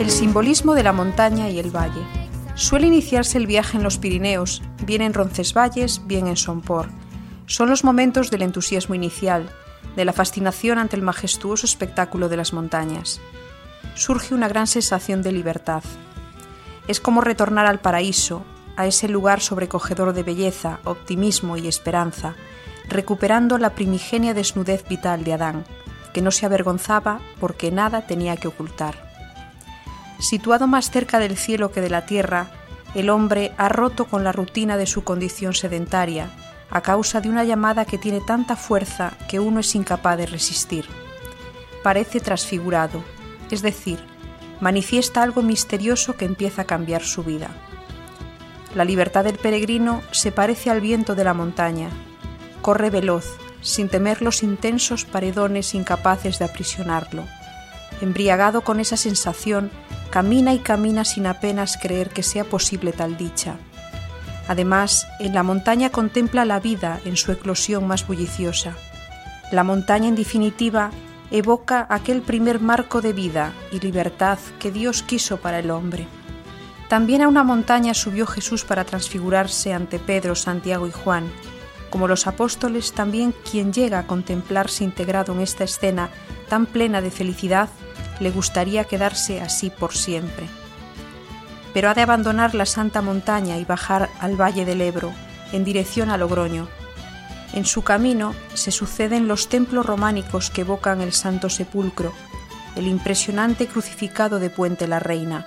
[0.00, 2.02] El simbolismo de la montaña y el valle.
[2.54, 6.90] Suele iniciarse el viaje en los Pirineos, bien en Roncesvalles, bien en Somport.
[7.46, 9.48] Son los momentos del entusiasmo inicial,
[9.96, 13.20] de la fascinación ante el majestuoso espectáculo de las montañas.
[13.94, 15.82] Surge una gran sensación de libertad,
[16.88, 18.42] es como retornar al paraíso,
[18.76, 22.34] a ese lugar sobrecogedor de belleza, optimismo y esperanza,
[22.88, 25.64] recuperando la primigenia desnudez vital de Adán,
[26.12, 29.10] que no se avergonzaba porque nada tenía que ocultar.
[30.18, 32.48] Situado más cerca del cielo que de la tierra,
[32.94, 36.30] el hombre ha roto con la rutina de su condición sedentaria,
[36.70, 40.86] a causa de una llamada que tiene tanta fuerza que uno es incapaz de resistir.
[41.82, 43.02] Parece transfigurado,
[43.52, 43.98] es decir,
[44.60, 47.50] manifiesta algo misterioso que empieza a cambiar su vida.
[48.74, 51.90] La libertad del peregrino se parece al viento de la montaña.
[52.62, 53.26] Corre veloz,
[53.60, 57.24] sin temer los intensos paredones incapaces de aprisionarlo.
[58.00, 59.70] Embriagado con esa sensación,
[60.10, 63.56] camina y camina sin apenas creer que sea posible tal dicha.
[64.48, 68.74] Además, en la montaña contempla la vida en su eclosión más bulliciosa.
[69.50, 70.90] La montaña, en definitiva,
[71.32, 76.06] evoca aquel primer marco de vida y libertad que Dios quiso para el hombre.
[76.88, 81.32] También a una montaña subió Jesús para transfigurarse ante Pedro, Santiago y Juan.
[81.88, 86.10] Como los apóstoles, también quien llega a contemplarse integrado en esta escena
[86.50, 87.70] tan plena de felicidad,
[88.20, 90.46] le gustaría quedarse así por siempre.
[91.72, 95.14] Pero ha de abandonar la santa montaña y bajar al valle del Ebro,
[95.52, 96.68] en dirección a Logroño.
[97.52, 102.12] En su camino se suceden los templos románicos que evocan el Santo Sepulcro,
[102.76, 105.46] el impresionante crucificado de Puente la Reina.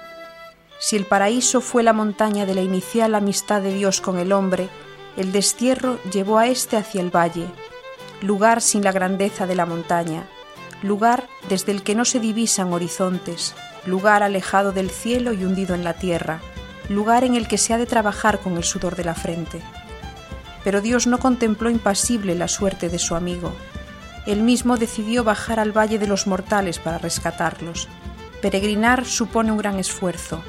[0.80, 4.70] Si el paraíso fue la montaña de la inicial amistad de Dios con el hombre,
[5.18, 7.48] el destierro llevó a éste hacia el valle,
[8.22, 10.28] lugar sin la grandeza de la montaña,
[10.84, 15.84] lugar desde el que no se divisan horizontes, lugar alejado del cielo y hundido en
[15.84, 16.42] la tierra,
[16.90, 19.62] lugar en el que se ha de trabajar con el sudor de la frente.
[20.66, 23.54] Pero Dios no contempló impasible la suerte de su amigo.
[24.26, 27.88] Él mismo decidió bajar al Valle de los Mortales para rescatarlos.
[28.42, 30.42] Peregrinar supone un gran esfuerzo.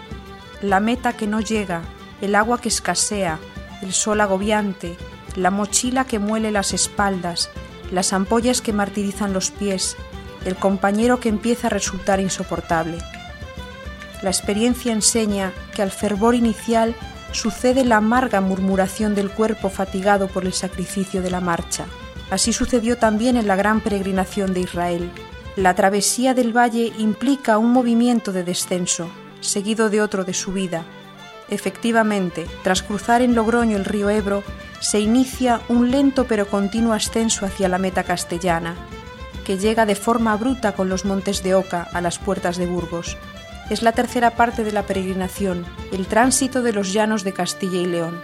[0.62, 1.82] La meta que no llega,
[2.22, 3.38] el agua que escasea,
[3.82, 4.96] el sol agobiante,
[5.36, 7.50] la mochila que muele las espaldas,
[7.92, 9.96] las ampollas que martirizan los pies,
[10.46, 12.98] el compañero que empieza a resultar insoportable.
[14.22, 16.94] La experiencia enseña que al fervor inicial
[17.32, 21.86] sucede la amarga murmuración del cuerpo fatigado por el sacrificio de la marcha.
[22.30, 25.10] Así sucedió también en la gran peregrinación de Israel.
[25.56, 29.08] La travesía del valle implica un movimiento de descenso,
[29.40, 30.84] seguido de otro de subida.
[31.48, 34.42] Efectivamente, tras cruzar en Logroño el río Ebro,
[34.80, 38.74] se inicia un lento pero continuo ascenso hacia la meta castellana,
[39.44, 43.16] que llega de forma bruta con los montes de Oca a las puertas de Burgos.
[43.68, 47.86] Es la tercera parte de la peregrinación, el tránsito de los llanos de Castilla y
[47.86, 48.20] León.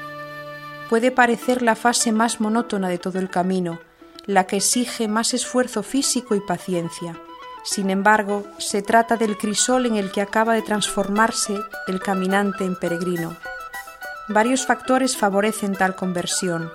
[0.88, 3.80] Puede parecer la fase más monótona de todo el camino,
[4.24, 7.18] la que exige más esfuerzo físico y paciencia.
[7.64, 11.56] Sin embargo, se trata del crisol en el que acaba de transformarse
[11.88, 13.36] el caminante en peregrino.
[14.28, 16.70] Varios factores favorecen tal conversión.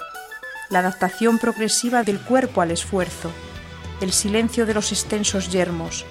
[0.70, 3.32] La adaptación progresiva del cuerpo al esfuerzo,
[4.02, 6.06] el silencio de los extensos yermos,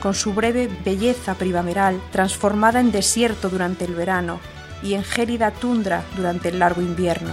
[0.00, 4.40] con su breve belleza primaveral transformada en desierto durante el verano
[4.82, 7.32] y en gélida tundra durante el largo invierno.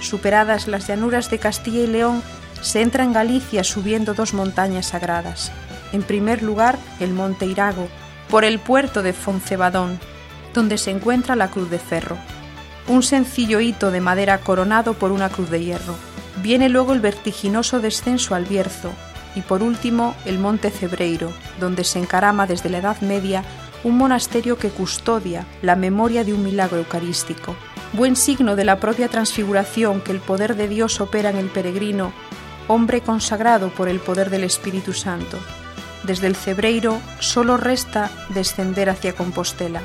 [0.00, 2.22] Superadas las llanuras de Castilla y León,
[2.60, 5.52] se entra en Galicia subiendo dos montañas sagradas.
[5.92, 7.88] En primer lugar, el Monte Irago,
[8.30, 10.00] por el puerto de Foncebadón,
[10.54, 12.16] donde se encuentra la Cruz de Ferro
[12.88, 15.94] un sencillo hito de madera coronado por una cruz de hierro.
[16.42, 18.92] Viene luego el vertiginoso descenso al Bierzo
[19.34, 23.44] y por último el monte Cebreiro, donde se encarama desde la Edad Media
[23.84, 27.54] un monasterio que custodia la memoria de un milagro eucarístico,
[27.92, 32.12] buen signo de la propia transfiguración que el poder de Dios opera en el peregrino,
[32.66, 35.38] hombre consagrado por el poder del Espíritu Santo.
[36.02, 39.80] Desde el Cebreiro solo resta descender hacia Compostela.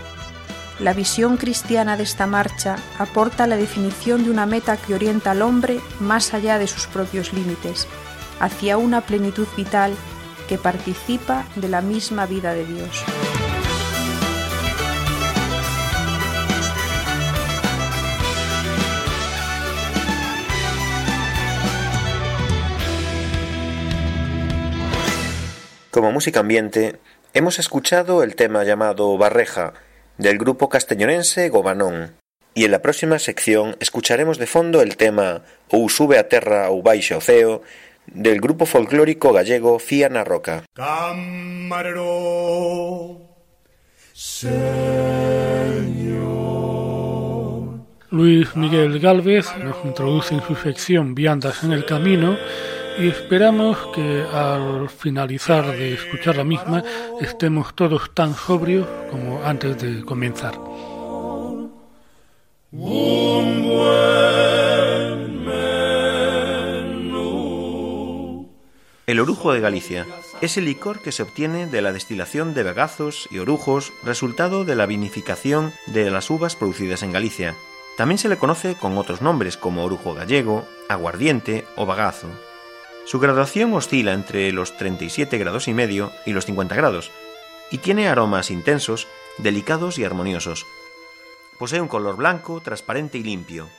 [0.79, 5.41] La visión cristiana de esta marcha aporta la definición de una meta que orienta al
[5.41, 7.85] hombre más allá de sus propios límites,
[8.39, 9.95] hacia una plenitud vital
[10.47, 13.03] que participa de la misma vida de Dios.
[25.91, 26.99] Como música ambiente,
[27.33, 29.73] hemos escuchado el tema llamado Barreja,
[30.17, 32.15] del grupo castellonense Gobanón.
[32.53, 36.81] Y en la próxima sección escucharemos de fondo el tema Ou sube a terra ou
[36.81, 37.21] baixa o
[38.13, 40.63] del grupo folclórico gallego Fiana Roca.
[40.73, 41.99] Camarero,
[48.11, 52.37] Luis Miguel Galvez nos introduce en su sección Viandas en el Camino
[52.99, 56.83] y esperamos que al finalizar de escuchar la misma
[57.21, 60.55] estemos todos tan sobrios como antes de comenzar.
[69.09, 70.05] El orujo de Galicia
[70.39, 74.75] es el licor que se obtiene de la destilación de bagazos y orujos, resultado de
[74.75, 77.55] la vinificación de las uvas producidas en Galicia.
[77.97, 82.27] También se le conoce con otros nombres como orujo gallego, aguardiente o bagazo.
[83.03, 87.09] Su graduación oscila entre los 37 grados y medio y los 50 grados,
[87.71, 89.07] y tiene aromas intensos,
[89.39, 90.67] delicados y armoniosos.
[91.57, 93.69] Posee un color blanco, transparente y limpio.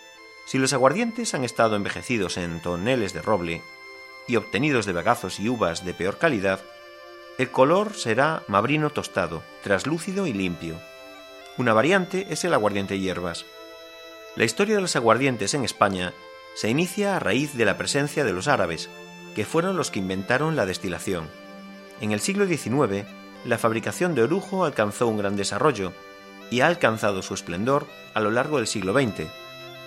[0.45, 3.63] Si los aguardientes han estado envejecidos en toneles de roble
[4.31, 6.61] y obtenidos de bagazos y uvas de peor calidad,
[7.37, 10.77] el color será mabrino tostado, traslúcido y limpio.
[11.59, 13.45] Una variante es el aguardiente hierbas.
[14.37, 16.15] La historia de los aguardientes en España
[16.55, 18.89] se inicia a raíz de la presencia de los árabes,
[19.35, 21.29] que fueron los que inventaron la destilación.
[22.01, 23.07] En el siglo XIX,
[23.45, 25.93] la fabricación de orujo alcanzó un gran desarrollo
[26.51, 29.27] y ha alcanzado su esplendor a lo largo del siglo XX,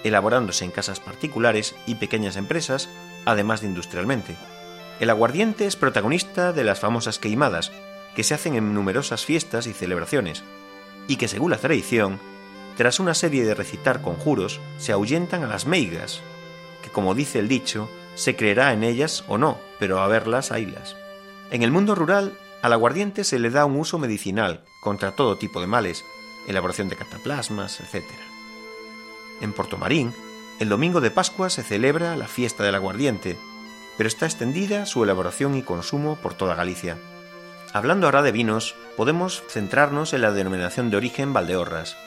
[0.04, 2.90] elaborándose en casas particulares y pequeñas empresas,
[3.26, 4.36] además de industrialmente.
[5.00, 7.72] El aguardiente es protagonista de las famosas queimadas,
[8.16, 10.44] que se hacen en numerosas fiestas y celebraciones,
[11.08, 12.20] y que según la tradición,
[12.78, 16.22] tras una serie de recitar conjuros, se ahuyentan a las meigas,
[16.82, 20.96] que como dice el dicho, Se creerá en ellas o no, pero a verlas, haylas.
[21.50, 25.60] En el mundo rural, al aguardiente se le da un uso medicinal contra todo tipo
[25.62, 26.06] de males,
[26.48, 28.06] elaboración de cataplasmas, etc.
[29.42, 30.14] En Portomarín,
[30.64, 33.36] el domingo de Pascua se celebra la fiesta del aguardiente,
[33.98, 36.96] pero está extendida su elaboración y consumo por toda Galicia.
[37.74, 41.98] Hablando ahora de vinos, podemos centrarnos en la denominación de origen Valdeorras.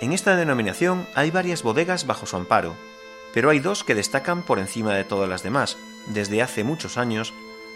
[0.00, 2.74] En esta denominación hay varias bodegas bajo su amparo,
[3.34, 7.34] pero hay dos que destacan por encima de todas las demás, desde hace muchos años,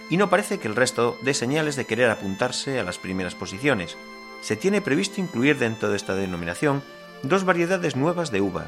[0.08, 3.98] y no parece que el resto dé señales de querer apuntarse a las primeras posiciones.
[4.40, 6.82] Se tiene previsto incluir dentro de esta denominación
[7.22, 8.64] dos variedades nuevas de uva,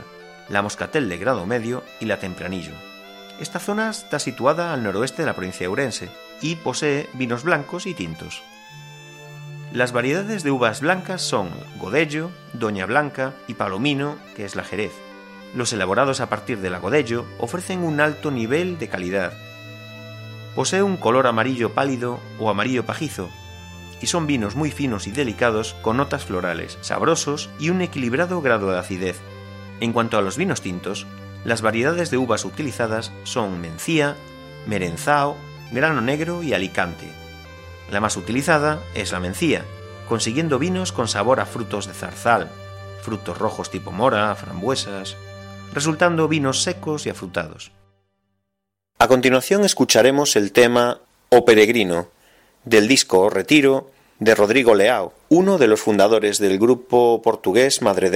[0.48, 2.72] la moscatel de grado medio y la tempranillo.
[3.40, 7.86] Esta zona está situada al noroeste de la provincia de Ourense y posee vinos blancos
[7.86, 8.42] y tintos.
[9.72, 14.92] Las variedades de uvas blancas son Godello, Doña Blanca y Palomino, que es la Jerez.
[15.54, 19.32] Los elaborados a partir del Godello ofrecen un alto nivel de calidad.
[20.54, 23.30] Posee un color amarillo pálido o amarillo pajizo
[24.02, 28.70] y son vinos muy finos y delicados con notas florales, sabrosos y un equilibrado grado
[28.70, 29.20] de acidez.
[29.80, 31.06] En cuanto a los vinos tintos,
[31.44, 34.16] las variedades de uvas utilizadas son mencía,
[34.66, 35.36] merenzao,
[35.72, 37.08] grano negro y alicante.
[37.90, 39.64] La más utilizada es la mencía,
[40.08, 42.48] consiguiendo vinos con sabor a frutos de zarzal,
[43.02, 45.16] frutos rojos tipo mora, frambuesas,
[45.72, 47.72] resultando vinos secos y afrutados.
[48.98, 52.08] A continuación escucharemos el tema O Peregrino,
[52.64, 58.10] del disco Retiro de Rodrigo Leao, uno de los fundadores del grupo portugués Madre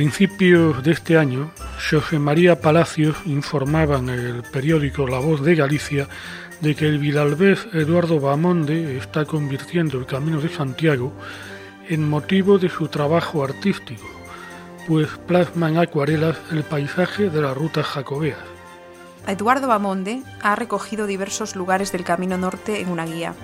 [0.00, 1.50] principios de este año,
[1.90, 6.08] José María Palacios informaba en el periódico La Voz de Galicia
[6.62, 11.12] de que el vidalbés Eduardo Bamonde está convirtiendo el Camino de Santiago
[11.90, 14.06] en motivo de su trabajo artístico,
[14.88, 18.38] pues plasma en acuarelas el paisaje de las rutas jacobeas.
[19.26, 23.34] Eduardo Bamonde ha recogido diversos lugares del Camino Norte en una guía,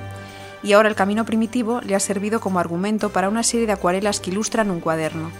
[0.63, 4.21] y ahora el Camino Primitivo le ha servido como argumento para una serie de acuarelas
[4.21, 5.31] que ilustran un cuaderno.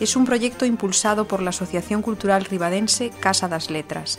[0.00, 4.18] Es un proyecto impulsado por la Asociación Cultural Ribadense Casa das Letras.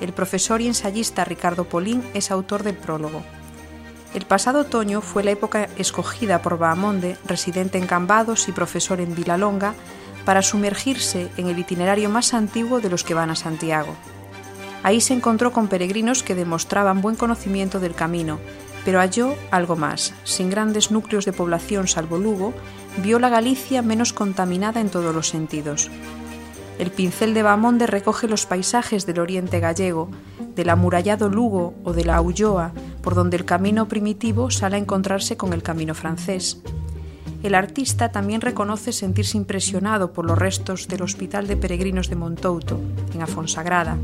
[0.00, 3.22] El profesor y ensayista Ricardo Polín es autor del prólogo.
[4.14, 9.14] El pasado otoño fue la época escogida por Bahamonde, residente en Cambados y profesor en
[9.14, 9.74] Vilalonga,
[10.24, 13.96] para sumergirse en el itinerario más antiguo de los que van a Santiago.
[14.84, 18.38] Ahí se encontró con peregrinos que demostraban buen conocimiento del camino,
[18.84, 20.14] pero halló algo más.
[20.22, 22.54] Sin grandes núcleos de población salvo Lugo,
[22.96, 25.90] vio la Galicia menos contaminada en todos los sentidos.
[26.78, 30.08] El pincel de Bamonde recoge los paisajes del oriente gallego,
[30.54, 32.72] del amurallado Lugo o de la Ulloa,
[33.02, 36.62] por donde el camino primitivo sale a encontrarse con el camino francés.
[37.42, 42.80] El artista también reconoce sentirse impresionado por los restos del Hospital de Peregrinos de Montouto,
[43.14, 43.96] en Afonsagrada.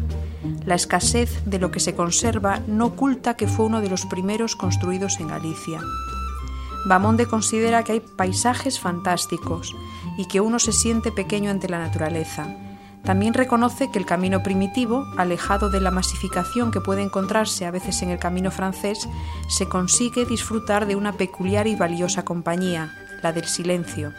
[0.65, 4.55] La escasez de lo que se conserva no oculta que fue uno de los primeros
[4.55, 5.81] construidos en Galicia.
[6.87, 9.75] Bamonde considera que hay paisajes fantásticos
[10.19, 12.47] y que uno se siente pequeño ante la naturaleza.
[13.05, 18.03] También reconoce que el camino primitivo, alejado de la masificación que puede encontrarse a veces
[18.03, 19.09] en el camino francés,
[19.49, 24.13] se consigue disfrutar de una peculiar y valiosa compañía, la del silencio.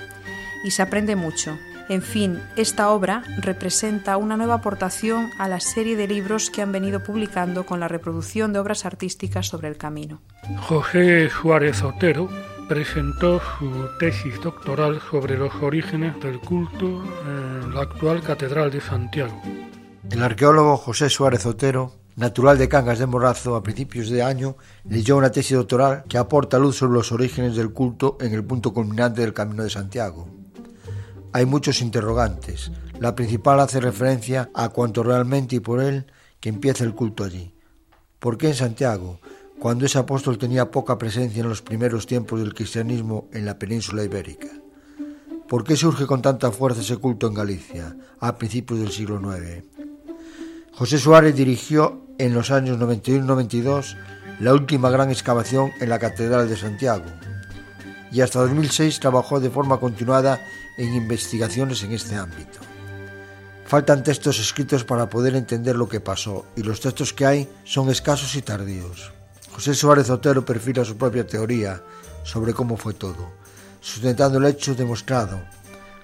[0.63, 1.57] Y se aprende mucho.
[1.89, 6.71] En fin, esta obra representa una nueva aportación a la serie de libros que han
[6.71, 10.21] venido publicando con la reproducción de obras artísticas sobre el camino.
[10.61, 12.27] José Suárez Otero
[12.67, 19.39] presentó su tesis doctoral sobre los orígenes del culto en la actual Catedral de Santiago.
[20.09, 24.55] El arqueólogo José Suárez Otero, natural de Cangas de Morrazo a principios de año,
[24.89, 28.73] leyó una tesis doctoral que aporta luz sobre los orígenes del culto en el punto
[28.73, 30.27] culminante del Camino de Santiago.
[31.33, 32.71] Hay muchos interrogantes.
[32.99, 36.05] La principal hace referencia a cuanto realmente y por él
[36.39, 37.53] que empieza el culto allí.
[38.19, 39.19] ¿Por qué en Santiago?
[39.59, 44.03] Cuando ese apóstol tenía poca presencia en los primeros tiempos del cristianismo en la península
[44.03, 44.47] ibérica.
[45.47, 49.63] ¿Por qué surge con tanta fuerza ese culto en Galicia a principios del siglo IX?
[50.73, 53.95] José Suárez dirigió en los años 91-92
[54.39, 57.05] la última gran excavación en la Catedral de Santiago
[58.11, 60.39] y hasta 2006 trabajó de forma continuada
[60.77, 62.59] en investigaciones en este ámbito.
[63.65, 67.89] Faltan textos escritos para poder entender lo que pasó y los textos que hay son
[67.89, 69.14] escasos y tardíos.
[69.55, 71.81] José Suárez Otero perfila su propia teoría
[72.23, 73.31] sobre cómo fue todo,
[73.79, 75.39] sustentando el hecho demostrado.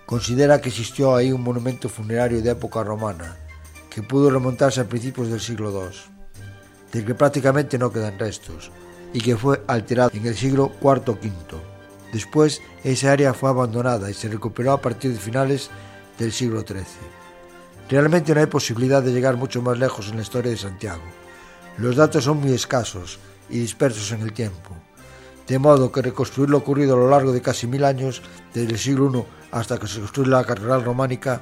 [0.05, 3.35] Considera que existió ahí un monumento funerario de época romana,
[3.89, 5.97] que pudo remontarse a principios del siglo II,
[6.93, 8.71] del que prácticamente no quedan restos,
[9.11, 11.29] y que fue alterado en el siglo IV o V.
[12.13, 15.69] Después, esa área fue abandonada y se recuperó a partir de finales
[16.17, 16.85] del siglo XIII.
[17.89, 21.03] Realmente no hay posibilidad de llegar mucho más lejos en la historia de Santiago.
[21.77, 23.19] Los datos son muy escasos
[23.51, 24.75] y dispersos en el tiempo.
[25.47, 28.21] De modo que reconstruir lo ocurrido a lo largo de casi mil años,
[28.53, 31.41] desde el siglo I hasta que se construye la catedral románica,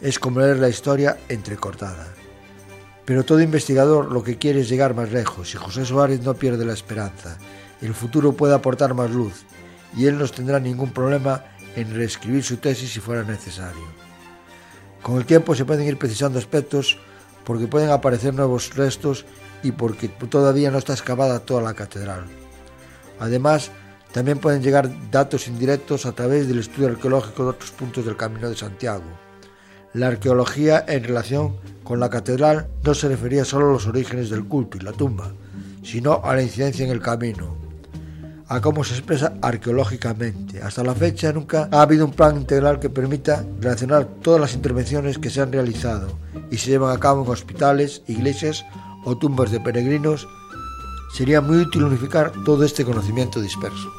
[0.00, 2.08] es como leer la historia entrecortada.
[3.04, 6.64] Pero todo investigador lo que quiere es llegar más lejos y José Suárez no pierde
[6.64, 7.38] la esperanza.
[7.80, 9.44] El futuro puede aportar más luz
[9.96, 13.86] y él no tendrá ningún problema en reescribir su tesis si fuera necesario.
[15.02, 16.98] Con el tiempo se pueden ir precisando aspectos
[17.44, 19.24] porque pueden aparecer nuevos restos
[19.62, 22.24] y porque todavía no está excavada toda la catedral.
[23.20, 23.70] Además,
[24.12, 28.50] también pueden llegar datos indirectos a través del estudio arqueológico de otros puntos del Camino
[28.50, 29.04] de Santiago.
[29.94, 34.46] La arqueología en relación con la catedral no se refería solo a los orígenes del
[34.46, 35.32] culto y la tumba,
[35.82, 37.56] sino a la incidencia en el camino,
[38.48, 40.62] a cómo se expresa arqueológicamente.
[40.62, 45.18] Hasta la fecha nunca ha habido un plan integral que permita relacionar todas las intervenciones
[45.18, 46.18] que se han realizado
[46.50, 48.64] y se llevan a cabo en hospitales, iglesias
[49.04, 50.28] o tumbas de peregrinos,
[51.12, 53.92] sería muy útil unificar todo este conocimiento disperso.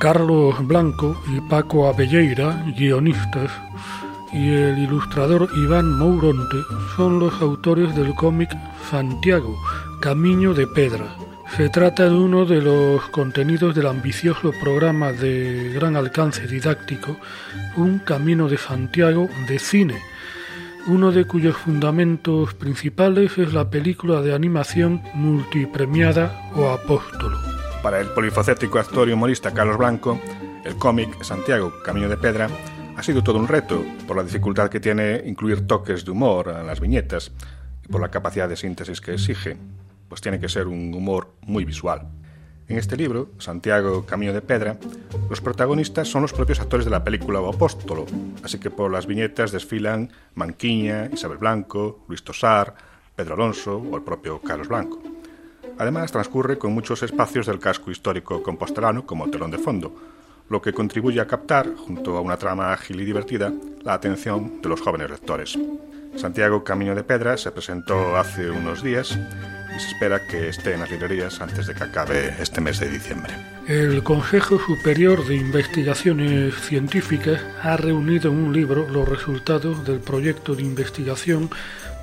[0.00, 3.50] Carlos Blanco y Paco Abelleira, guionistas,
[4.32, 6.58] y el ilustrador Iván Mouronte
[6.96, 8.50] son los autores del cómic
[8.90, 9.56] Santiago,
[10.00, 11.16] Camino de Pedra.
[11.56, 17.16] Se trata de uno de los contenidos del ambicioso programa de gran alcance didáctico
[17.76, 19.98] Un Camino de Santiago de cine,
[20.88, 27.38] uno de cuyos fundamentos principales es la película de animación multipremiada O Apóstolo.
[27.82, 30.18] Para el polifacético actor y humorista Carlos Blanco,
[30.64, 32.48] el cómic Santiago, Camino de Pedra,
[32.96, 36.66] Ha sido todo un reto por la dificultad que tiene incluir toques de humor en
[36.66, 37.30] las viñetas
[37.84, 39.56] y por la capacidad de síntesis que exige,
[40.08, 42.08] pues tiene que ser un humor muy visual.
[42.68, 44.76] En este libro, Santiago Camino de Pedra,
[45.30, 48.04] los protagonistas son los propios actores de la película O Apóstolo,
[48.42, 52.74] así que por las viñetas desfilan Manquiña, Isabel Blanco, Luis Tosar,
[53.16, 55.02] Pedro Alonso o el propio Carlos Blanco.
[55.78, 59.94] Además, transcurre con muchos espacios del casco histórico compostelano como telón de fondo,
[60.50, 63.50] lo que contribuye a captar, junto a una trama ágil y divertida,
[63.82, 65.58] la atención de los jóvenes lectores.
[66.16, 69.18] Santiago Camino de Pedra se presentó hace unos días
[69.78, 72.90] y se espera que esté en las librerías antes de que acabe este mes de
[72.90, 73.32] diciembre.
[73.68, 80.56] El Consejo Superior de Investigaciones Científicas ha reunido en un libro los resultados del proyecto
[80.56, 81.50] de investigación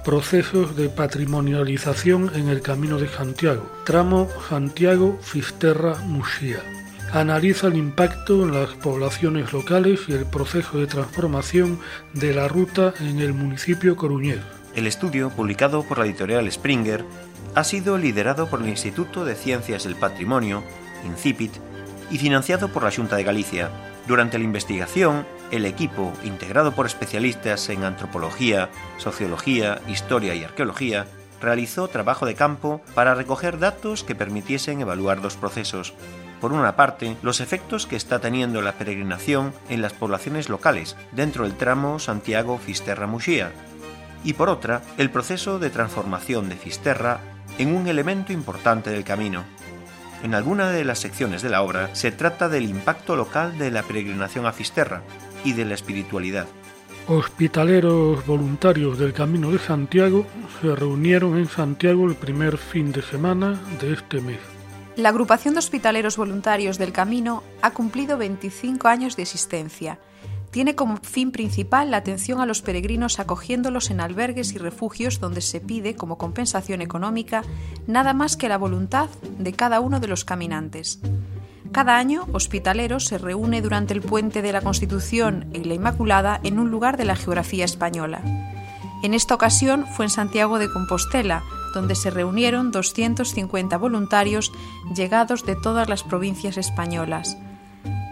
[0.05, 6.59] Procesos de patrimonialización en el Camino de Santiago, tramo Santiago-Fisterra-Muxía.
[7.11, 11.79] Analiza el impacto en las poblaciones locales y el proceso de transformación
[12.13, 14.41] de la ruta en el municipio coruñés.
[14.75, 17.05] El estudio, publicado por la editorial Springer,
[17.55, 20.63] ha sido liderado por el Instituto de Ciencias del Patrimonio,
[21.05, 21.53] INCIPIT,
[22.11, 23.71] y financiado por la Junta de Galicia.
[24.07, 31.07] Durante la investigación, el equipo, integrado por especialistas en antropología, sociología, historia y arqueología,
[31.41, 35.93] realizó trabajo de campo para recoger datos que permitiesen evaluar dos procesos.
[36.41, 41.43] Por una parte, los efectos que está teniendo la peregrinación en las poblaciones locales dentro
[41.43, 43.51] del tramo Santiago-Fisterra-Muxía,
[44.25, 47.21] y por otra, el proceso de transformación de Fisterra
[47.57, 49.43] en un elemento importante del camino.
[50.23, 53.83] En alguna de las secciones de la obra se trata del impacto local de la
[53.83, 55.03] peregrinación a Fisterra
[55.43, 56.47] y de la espiritualidad.
[57.07, 60.25] Hospitaleros voluntarios del Camino de Santiago
[60.59, 64.39] se reunieron en Santiago el primer fin de semana de este mes.
[64.95, 69.99] La agrupación de hospitaleros voluntarios del Camino ha cumplido 25 años de existencia
[70.55, 75.41] tiene como fin principal la atención a los peregrinos acogiéndolos en albergues y refugios donde
[75.41, 77.43] se pide como compensación económica
[77.87, 81.01] nada más que la voluntad de cada uno de los caminantes.
[81.73, 86.57] Cada año, Hospitaleros se reúne durante el puente de la Constitución y la Inmaculada en
[86.57, 88.21] un lugar de la geografía española.
[89.03, 91.43] En esta ocasión fue en Santiago de Compostela,
[91.73, 94.53] donde se reunieron 250 voluntarios
[94.95, 97.35] llegados de todas las provincias españolas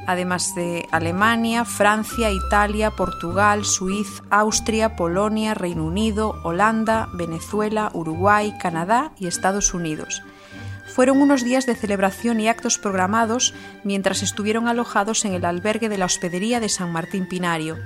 [0.08, 9.12] además de Alemania, Francia, Italia, Portugal, Suiza, Austria, Polonia, Reino Unido, Holanda, Venezuela, Uruguay, Canadá
[9.18, 10.24] y Estados Unidos.
[10.93, 15.97] Fueron unos días de celebración y actos programados mientras estuvieron alojados en el albergue de
[15.97, 17.78] la Hospedería de San Martín Pinario.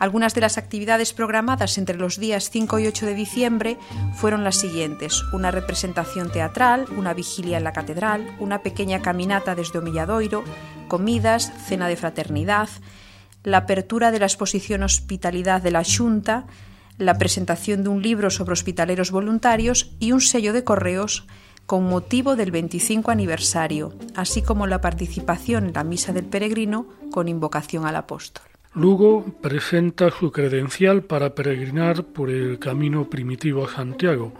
[0.00, 3.78] Algunas de las actividades programadas entre los días 5 y 8 de diciembre
[4.14, 9.78] fueron las siguientes: una representación teatral, una vigilia en la catedral, una pequeña caminata desde
[9.78, 10.42] Omilladoiro,
[10.88, 12.70] comidas, cena de fraternidad,
[13.44, 16.46] la apertura de la exposición Hospitalidad de la Xunta,
[16.96, 21.26] la presentación de un libro sobre hospitaleros voluntarios y un sello de correos
[21.66, 27.28] con motivo del 25 aniversario, así como la participación en la Misa del Peregrino con
[27.28, 28.49] invocación al apóstol.
[28.72, 34.32] Lugo presenta su credencial para peregrinar por el camino primitivo a Santiago.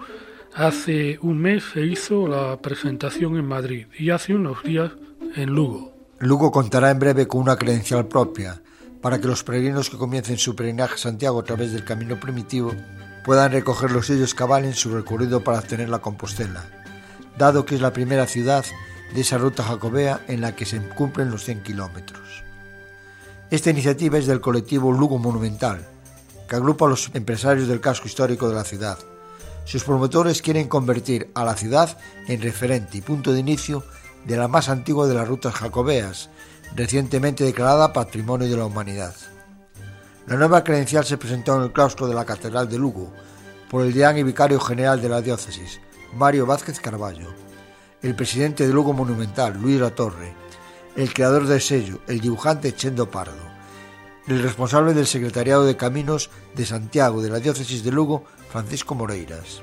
[0.55, 4.93] Hace un mes se hizo la presentación en Madrid y hace unos días
[5.35, 5.93] en Lugo.
[6.21, 8.63] Lugo contará en breve con una credencial propia
[9.03, 12.73] para que los peregrinos que comiencen su peregrinaje a Santiago a través del camino primitivo
[13.25, 16.67] puedan recoger los sellos que avalen su recorrido para obtener la Compostela,
[17.37, 18.65] dado que es la primera ciudad
[19.13, 22.45] de esa ruta jacobea en la que se cumplen los 100 kilómetros.
[23.51, 25.85] Esta iniciativa es del colectivo Lugo Monumental,
[26.49, 28.97] que agrupa a los empresarios del casco histórico de la ciudad.
[29.65, 31.99] Sus promotores quieren convertir a la ciudad
[32.29, 33.83] en referente y punto de inicio
[34.25, 36.31] de la más antigua de las rutas jacobeas,
[36.77, 39.17] recientemente declarada Patrimonio de la Humanidad.
[40.29, 43.13] La nueva credencial se presentó en el claustro de la Catedral de Lugo
[43.69, 45.81] por el deán y vicario general de la diócesis,
[46.15, 47.35] Mario Vázquez Carballo,
[48.01, 50.35] el presidente de Lugo Monumental, Luis Latorre,
[50.97, 53.51] el creador del sello, el dibujante Chendo Pardo,
[54.27, 59.63] el responsable del Secretariado de Caminos de Santiago de la Diócesis de Lugo, Francisco Moreiras.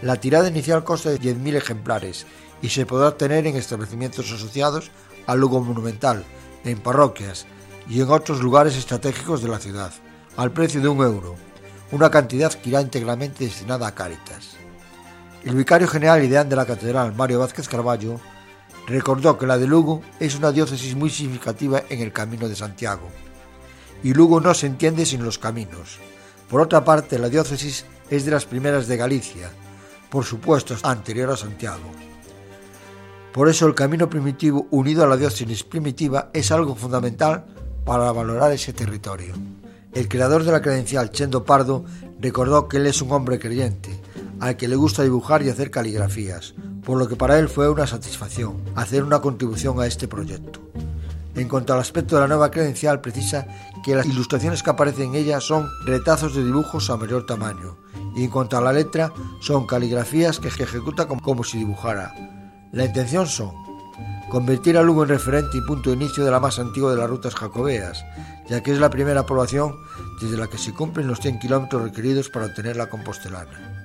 [0.00, 2.26] La tirada inicial consta de 10.000 ejemplares
[2.60, 4.90] y se podrá tener en establecimientos asociados
[5.26, 6.24] al Lugo Monumental,
[6.64, 7.46] en parroquias
[7.88, 9.92] y en otros lugares estratégicos de la ciudad,
[10.36, 11.36] al precio de un euro,
[11.90, 14.56] una cantidad que irá íntegramente destinada a Cáritas.
[15.44, 18.20] El vicario general y deán de la catedral, Mario Vázquez Carballo,
[18.86, 23.08] Recordó que la de Lugo es una diócesis muy significativa en el Camino de Santiago,
[24.02, 25.98] y Lugo no se entiende sin los caminos.
[26.48, 29.50] Por otra parte, la diócesis es de las primeras de Galicia,
[30.10, 31.90] por supuesto anterior a Santiago.
[33.32, 37.46] Por eso el camino primitivo unido a la diócesis primitiva es algo fundamental
[37.86, 39.34] para valorar ese territorio.
[39.94, 41.84] El creador de la credencial, Chendo Pardo,
[42.20, 43.98] recordó que él es un hombre creyente,
[44.42, 47.86] al que le gusta dibujar y hacer caligrafías, por lo que para él fue una
[47.86, 50.58] satisfacción hacer una contribución a este proyecto.
[51.36, 53.46] En cuanto al aspecto de la nueva credencial, precisa
[53.84, 57.76] que las ilustraciones que aparecen en ella son retazos de dibujos a mayor tamaño,
[58.16, 62.12] y en cuanto a la letra, son caligrafías que ejecuta como, si dibujara.
[62.72, 63.52] La intención son
[64.28, 67.08] convertir a Lugo en referente y punto de inicio de la más antigua de las
[67.08, 68.04] rutas jacobeas,
[68.48, 69.76] ya que es la primera población
[70.20, 73.81] desde la que se cumplen los 100 kilómetros requeridos para obtener la compostelana.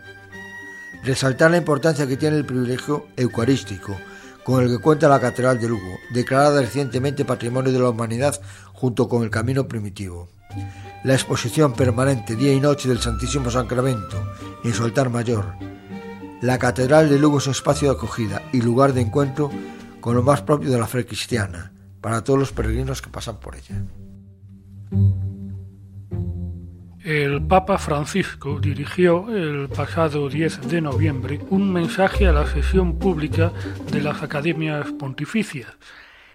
[1.03, 3.95] Resaltar la importancia que tiene el privilegio eucarístico,
[4.43, 8.39] con el que cuenta la Catedral de Lugo, declarada recientemente Patrimonio de la Humanidad
[8.73, 10.29] junto con el Camino Primitivo.
[11.03, 14.33] La exposición permanente día y noche del Santísimo Sacramento
[14.63, 15.53] en su altar mayor.
[16.41, 19.49] La Catedral de Lugo es un espacio de acogida y lugar de encuentro
[19.99, 23.55] con lo más propio de la fe cristiana para todos los peregrinos que pasan por
[23.55, 23.83] ella.
[27.07, 33.53] El Papa Francisco dirigió el pasado 10 de noviembre un mensaje a la sesión pública
[33.93, 35.69] de las academias pontificias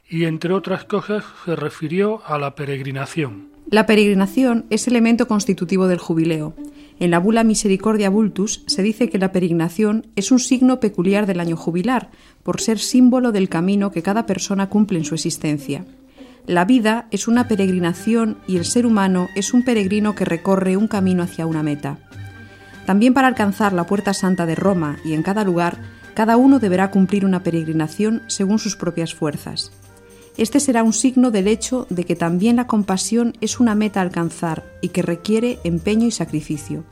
[0.09, 3.49] y, entre otras cosas, se refirió a la peregrinación.
[3.69, 6.55] La peregrinación es elemento constitutivo del jubileo.
[6.99, 11.41] En la bula Misericordia Vultus se dice que la peregrinación es un signo peculiar del
[11.41, 12.11] año jubilar,
[12.43, 15.85] por ser símbolo del camino que cada persona cumple en su existencia.
[16.47, 20.89] La vida es una peregrinación y el ser humano es un peregrino que recorre un
[20.89, 21.99] camino hacia una meta.
[22.85, 25.79] También para alcanzar la Puerta Santa de Roma y en cada lugar,
[26.15, 29.71] cada uno deberá cumplir una peregrinación según sus propias fuerzas.
[30.37, 34.03] Este será un signo del hecho de que también la compasión es una meta a
[34.03, 36.85] alcanzar y que requiere empeño y sacrificio.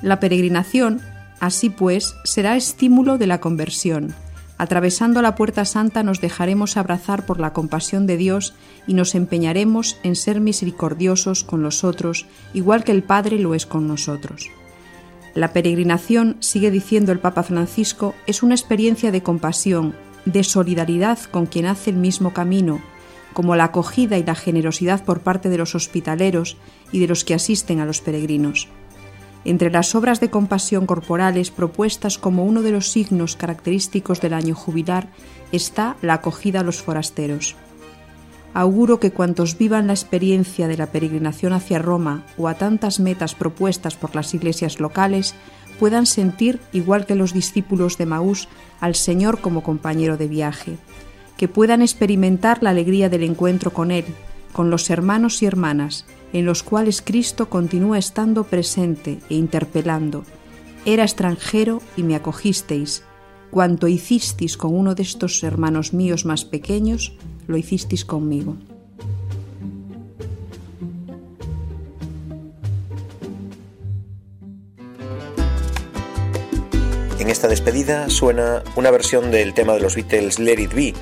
[0.00, 1.02] La peregrinación,
[1.38, 4.14] así pues, será estímulo de la conversión,
[4.60, 8.52] Atravesando la puerta santa nos dejaremos abrazar por la compasión de Dios
[8.86, 13.64] y nos empeñaremos en ser misericordiosos con los otros, igual que el Padre lo es
[13.64, 14.50] con nosotros.
[15.34, 19.94] La peregrinación, sigue diciendo el Papa Francisco, es una experiencia de compasión,
[20.26, 22.82] de solidaridad con quien hace el mismo camino,
[23.32, 26.58] como la acogida y la generosidad por parte de los hospitaleros
[26.92, 28.68] y de los que asisten a los peregrinos.
[29.44, 34.54] Entre las obras de compasión corporales propuestas como uno de los signos característicos del año
[34.54, 35.08] jubilar
[35.50, 37.56] está la acogida a los forasteros.
[38.52, 43.34] Auguro que cuantos vivan la experiencia de la peregrinación hacia Roma o a tantas metas
[43.34, 45.34] propuestas por las iglesias locales
[45.78, 48.48] puedan sentir, igual que los discípulos de Maús,
[48.80, 50.76] al Señor como compañero de viaje,
[51.38, 54.04] que puedan experimentar la alegría del encuentro con Él,
[54.52, 60.24] con los hermanos y hermanas, en los cuales Cristo continúa estando presente e interpelando.
[60.84, 63.02] Era extranjero y me acogisteis.
[63.50, 67.14] Cuanto hicisteis con uno de estos hermanos míos más pequeños,
[67.46, 68.56] lo hicisteis conmigo.
[77.18, 80.94] En esta despedida suena una versión del tema de los Beatles Let It Be,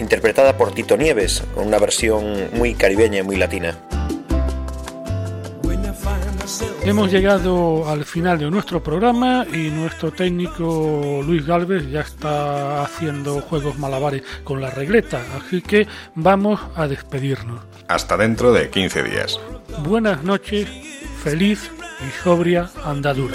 [0.00, 3.78] interpretada por Tito Nieves, con una versión muy caribeña y muy latina.
[6.86, 13.40] Hemos llegado al final de nuestro programa y nuestro técnico Luis Galvez ya está haciendo
[13.40, 17.62] juegos malabares con la regleta, así que vamos a despedirnos.
[17.88, 19.40] Hasta dentro de 15 días.
[19.82, 20.68] Buenas noches,
[21.22, 21.70] feliz
[22.06, 23.34] y sobria andadura.